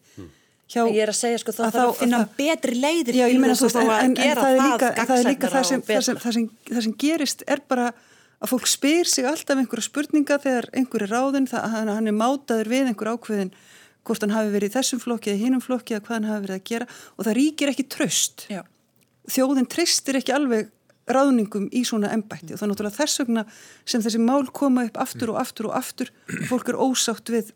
[0.70, 3.76] Hjá, ég er að segja sko þá þarf að finna það, betri leiðir já, þess
[3.80, 6.44] að en, gera en það, líka, það er líka það sem, það, sem, það, sem,
[6.70, 7.88] það sem gerist er bara
[8.40, 12.90] að fólk spyr sig alltaf einhverja spurninga þegar einhver er ráðin hann er mátaður við
[12.92, 13.50] einhver ákveðin
[14.06, 16.60] hvort hann hafi verið í þessum flokki eða hinnum flokki eða hvað hann hafi verið
[16.60, 18.62] að gera og það ríkir ekki tröst já.
[19.34, 20.70] þjóðin tristir ekki alveg
[21.10, 23.44] ráðningum í svona embætti og það er náttúrulega þess vegna
[23.84, 26.12] sem þessi mál koma upp aftur og aftur og aftur
[26.48, 27.52] fólk er ósátt við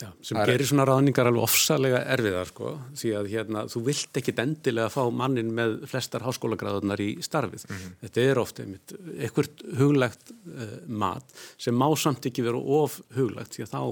[0.00, 0.48] Já, sem er...
[0.48, 5.02] gerir svona ráðningar alveg ofsalega erfiðar sko, því að hérna, þú vilt ekki endilega fá
[5.12, 7.66] mannin með flestar háskólagráðunar í starfið.
[7.68, 7.98] Mm -hmm.
[8.06, 8.94] Þetta er ofta einmitt
[9.28, 13.82] ekkert huglegt uh, mat sem má samt ekki vera of huglegt því að þá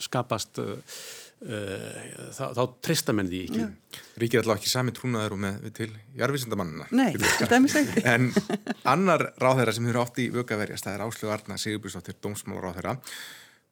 [0.00, 0.78] skapast uh,
[1.40, 3.68] Uh, þá, þá trista menn því ekki ja.
[4.20, 5.86] Ríkir alltaf ekki sami trúnaður og með til
[6.20, 8.26] jarfiðsendamannina Nei, þetta er mjög segt En
[8.92, 12.92] annar ráðherra sem eru oft í vöggaverjast það er Áslögu Arna Sigurbjörnsdóttir dómsmálaráðherra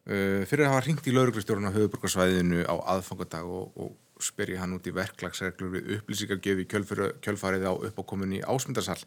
[0.08, 4.86] fyrir að hafa ringt í lauruglustjórun á höfuburgarsvæðinu á aðfangadag og, og spyrja hann út
[4.88, 8.98] í verklagsreglur við upplýsingargjöfi kjölfarið á uppákomunni ásmundarsal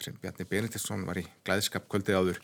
[0.00, 2.38] sem Bjarni Benediktsson var í glæðskap kvöldið áður.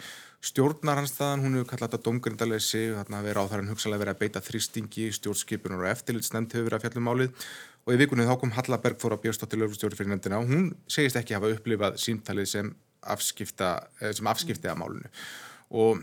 [0.45, 5.87] Stjórnaranstæðan, hún hefur kallað þetta domgrindalessi, þarna verið áþæran hugsalega verið að beita þrýstingi, stjórnskipunar
[5.87, 7.47] og eftirlitsnefnd hefur verið að fjallum málið.
[7.87, 11.39] Og í vikunni þá kom Halla Bergþóra Björnstóttir lögurstjóri fyrir nefndina og hún segist ekki
[11.39, 12.71] hafa upplifað símtalið sem
[13.07, 15.11] afskipta eh, sem afskiptið af málunu
[15.77, 16.03] og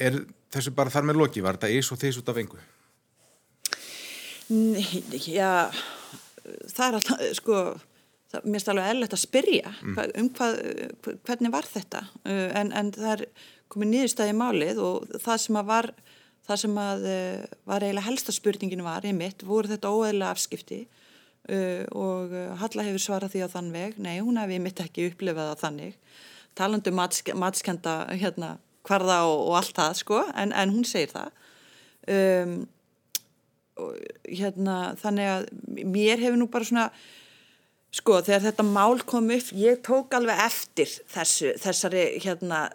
[0.00, 0.18] er
[0.50, 2.60] þessu bara þar með loki, var þetta eins og þess út af engu?
[5.30, 5.70] Já
[6.70, 7.56] það er alltaf, sko
[8.30, 9.98] það, mér finnst alveg eðlert að spyrja mm.
[10.20, 10.60] um hvað,
[11.26, 13.26] hvernig var þetta uh, en, en það er
[13.70, 15.90] komið nýðustæði málið og það sem að var
[16.48, 20.80] það sem að uh, var eiginlega helsta spurningin var í mitt, voru þetta óeðlega afskipti
[20.86, 25.54] uh, og Halla hefur svarað því á þann veg, nei hún hefði mitt ekki upplifað
[25.54, 26.18] að þannig
[26.58, 28.56] talandu matsk, matskenda hérna
[28.88, 31.32] hvarða og, og allt það sko en, en hún segir það
[32.16, 32.58] um,
[33.80, 33.96] og,
[34.28, 35.48] hérna þannig að
[35.84, 36.90] mér hefur nú bara svona
[37.90, 42.68] Sko þegar þetta mál kom upp, ég tók alveg eftir þessu, þessari, hérna,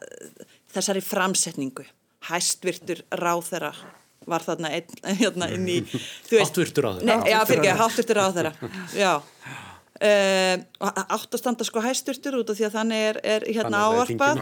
[0.76, 1.86] þessari framsetningu.
[2.28, 3.72] Hæstvirtur ráþera
[4.28, 4.92] var þarna ein,
[5.22, 5.78] hérna, inn í...
[6.34, 7.18] Háttvirtur ráþera.
[7.32, 8.52] Já, fyrir ekki, háttvirtur ráþera,
[8.98, 9.14] já.
[9.96, 14.42] Uh, átt að standa sko hæstvirtur út af því að þannig er, er hérna ávarpað.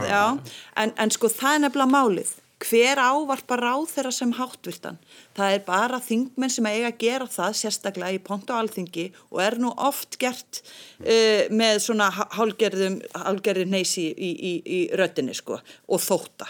[0.81, 2.31] En, en sko það er nefnilega málið
[2.63, 4.97] hver ávarpa ráð þeirra sem háttvirtan.
[5.37, 9.41] Það er bara þingmenn sem eiga að gera það sérstaklega í pont og alþingi og
[9.43, 15.59] er nú oft gert uh, með svona hálgerðum, hálgerðin neysi í, í, í röttinni sko
[15.59, 16.49] og þóta.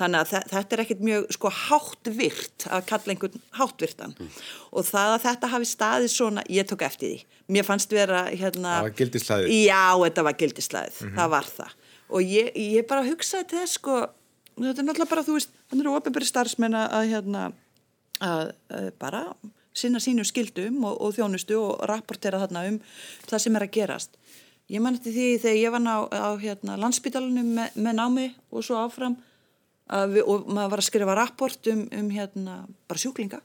[0.00, 4.30] Þannig að þetta er ekkert mjög sko háttvirt að kalla einhvern háttvirtan mm.
[4.72, 7.36] og það að þetta hafi staðið svona, ég tók eftir því.
[7.52, 8.78] Mér fannst vera hérna...
[8.78, 9.52] Það var gildislæðið.
[9.66, 11.20] Já, þetta var gildislæðið, mm -hmm.
[11.20, 11.76] það var það.
[12.12, 13.98] Og ég, ég bara hugsaði til þess sko
[14.56, 17.42] þetta er náttúrulega bara, þú veist, þannig eru ofinbæri starfsmenn að hérna
[18.20, 19.22] að, að bara
[19.76, 22.80] sinna sínu skildum og, og þjónustu og rapportera þarna um
[23.28, 24.18] það sem er að gerast
[24.72, 28.66] ég man eftir því þegar ég var ná, á hérna, landsbytalunum með, með námi og
[28.66, 29.16] svo áfram
[30.12, 32.60] við, og maður var að skrifa rapport um, um hérna,
[32.90, 33.40] bara sjúklinga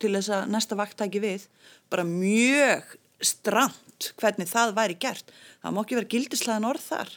[0.00, 1.48] til þess að næsta vakt tæki við.
[1.92, 5.34] Bara mjög stramt hvernig það væri gert.
[5.60, 7.12] Það má ekki vera gildislegan orð þar.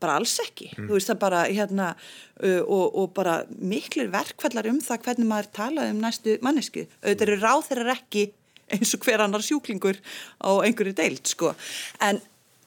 [0.00, 0.88] Bara alls ekki, mm.
[0.88, 5.50] þú veist það bara hérna uh, og, og bara miklir verkvallar um það hvernig maður
[5.58, 8.24] talaði um næstu mannesku, auðvitað eru ráð þeirra ekki
[8.70, 9.98] eins og hver annar sjúklingur
[10.40, 11.52] á einhverju deilt sko.
[12.00, 12.22] En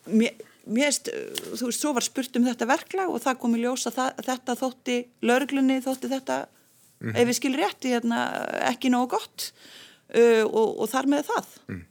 [0.05, 0.37] mér,
[0.67, 1.09] mér veist,
[1.59, 4.19] þú veist, svo var spurt um þetta verklag og það kom í ljós að það,
[4.29, 4.97] þetta þótti
[5.29, 6.37] löglunni, þótti þetta
[7.03, 7.15] mm.
[7.15, 8.21] ef við skilur rétti hérna
[8.69, 11.89] ekki nógu gott uh, og, og þar með það mm.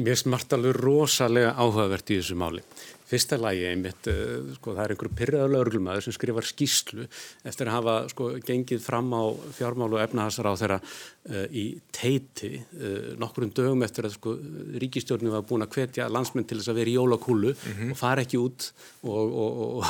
[0.00, 2.62] Mér smart alveg rosalega áhugavert í þessu máli
[3.06, 7.06] Fyrsta lagi einmitt, uh, sko, það er einhver pyrraður lauruglumæður sem skrifar skýslu
[7.46, 9.22] eftir að hafa sko, gengið fram á
[9.54, 14.34] fjármál og efnahansar á þeirra uh, í teiti uh, nokkurum dögum eftir að sko,
[14.82, 17.94] ríkistjórnum var búin að hvetja landsmenn til þess að vera í jólakúlu mm -hmm.
[17.94, 18.70] og fara ekki út
[19.02, 19.86] og, og,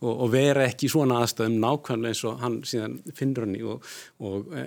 [0.00, 3.64] og, og vera ekki í svona aðstæðum nákvæmlega eins og hann síðan finnur hann í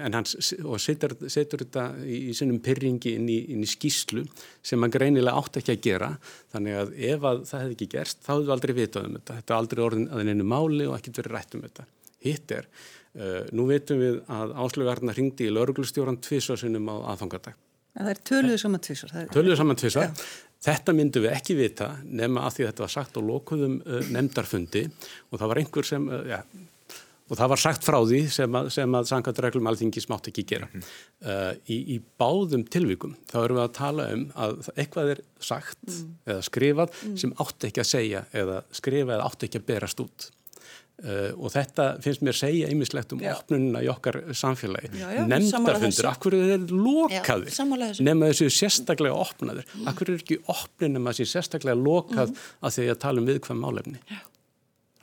[0.03, 4.25] en hann setur, setur þetta í, í sinnum pyrringi inn í, í skýslu
[4.63, 6.11] sem hann greinilega átt ekki að gera
[6.53, 9.37] þannig að ef að það hefði ekki gerst þá hefðu aldrei vitað um þetta.
[9.39, 11.85] Þetta er aldrei orðin að einu máli og ekkert verið rætt um þetta.
[12.23, 12.69] Hitt er,
[13.17, 17.59] uh, nú veitum við að áslögarna ringdi í lauruglustjóran tvísvarsinnum á aðfangadag.
[17.93, 19.15] Það er töluðu saman tvísvar.
[19.33, 20.13] Töluðu saman tvísvar.
[20.63, 23.99] Þetta myndum við ekki vita nema að því að þetta var sagt á lokuðum uh,
[24.15, 26.39] nefndarfundi og það var einhver sem, uh, já,
[27.33, 30.69] og það var sagt frá því sem að, sem að sangatreglum alþingis mátt ekki gera.
[30.69, 30.85] Mm.
[31.25, 35.81] Uh, í, í báðum tilvíkum þá erum við að tala um að eitthvað er sagt
[35.89, 36.13] mm.
[36.29, 37.17] eða skrifað mm.
[37.23, 40.29] sem átt ekki að segja eða skrifa eða átt ekki að berast út.
[41.03, 43.31] Uh, og þetta finnst mér segja einmislegt um já.
[43.33, 44.91] opnununa í okkar samfélagi
[45.25, 49.87] nefndafundur, akkur er þeir lokaðir nema þessu sérstaklega opnaður, mm.
[49.89, 52.45] akkur er ekki opnun nema þessu sérstaklega lokað mm.
[52.61, 54.21] að því að tala um viðkvæm málefni já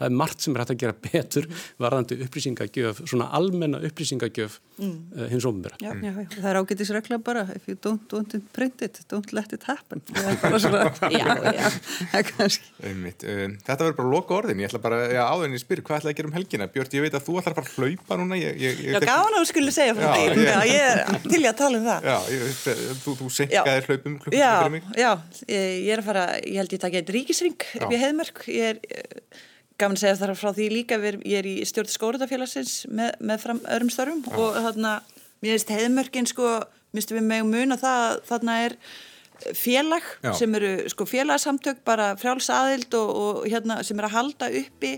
[0.01, 1.47] það er margt sem er hægt að gera betur
[1.81, 4.95] varðandi upplýsingagjöf, svona almenna upplýsingagjöf mm.
[5.17, 5.77] uh, hins ofnbæra.
[5.83, 6.05] Já, mm.
[6.07, 10.01] já, það er ágætisregla bara if you don't want it printed, don't let it happen.
[10.09, 10.81] Svona
[11.13, 11.69] já, já,
[12.89, 15.97] Einmitt, um, Þetta verður bara loka orðin, ég ætla bara já, áðurinn í spyr, hvað
[16.01, 16.71] ætla að gera um helgina?
[16.73, 18.35] Björn, ég veit að þú ætlar bara að hlaupa núna.
[18.41, 20.23] Ég, ég, ég, Já, gáðan að skulle segja frá því.
[20.71, 20.97] ég er
[21.27, 22.01] til að tala um það.
[22.09, 22.19] Já,
[23.05, 24.83] þú, þú senkaðir hlaupum klukkum fyrir mig.
[24.97, 25.13] Já,
[25.51, 26.81] ég er að fara, ég held ég
[29.81, 33.93] Gafin segja þar frá því líka, ég er í stjórn skóratafélagsins með, með fram öðrum
[33.93, 34.35] starfum Já.
[34.37, 34.97] og þarna,
[35.41, 36.57] mér finnst heiðmörkin sko,
[36.93, 38.77] minnstu við með mun að það, þarna er
[39.57, 40.33] félag Já.
[40.37, 44.91] sem eru sko félagsamtök bara frjáls aðild og, og hérna sem er að halda uppi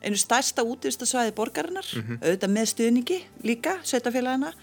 [0.00, 2.22] einu stærsta útvistasvæði borgarinnar, mm -hmm.
[2.24, 4.54] auðvitað með stuðningi líka, sveitafélagina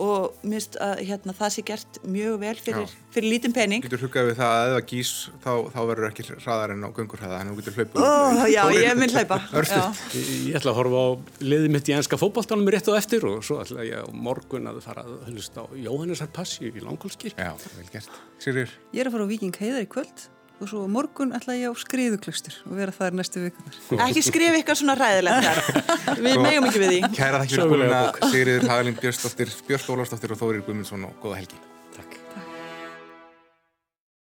[0.00, 3.84] og minnst að hérna, það sé gert mjög vel fyrir, fyrir lítinn pening.
[3.84, 5.12] Þú getur huggað við það að ef það gís
[5.44, 8.98] þá, þá verður ekki hraðar en á gungurhraða en þú getur hlaupa oh, Já, ég
[9.00, 9.40] mun hlaupa.
[10.10, 11.08] Ég, ég ætla að horfa á
[11.44, 14.82] liðið mitt í enska fókbaltánum rétt og eftir og svo ætla ég á morgun að
[14.84, 17.36] fara að hlusta á Jóhannesar Passi í Langholskir.
[17.36, 18.20] Já, vel gert.
[18.42, 20.28] Sigrir Ég er að fara á Viking Heiðar í kvöld
[20.60, 23.80] og svo morgun ætla ég á skriðuklöstur og vera þar næstu vikunar.
[24.06, 25.60] Ekki skrif eitthvað svona ræðilegt þar.
[26.26, 27.00] Við megum ekki við því.
[27.16, 31.60] Kæra þakk fyrir komuna Sigriður Hagalín Björnsdóttir, Björn Ólarsdóttir og Þórir Guðmundsson og góða helgi.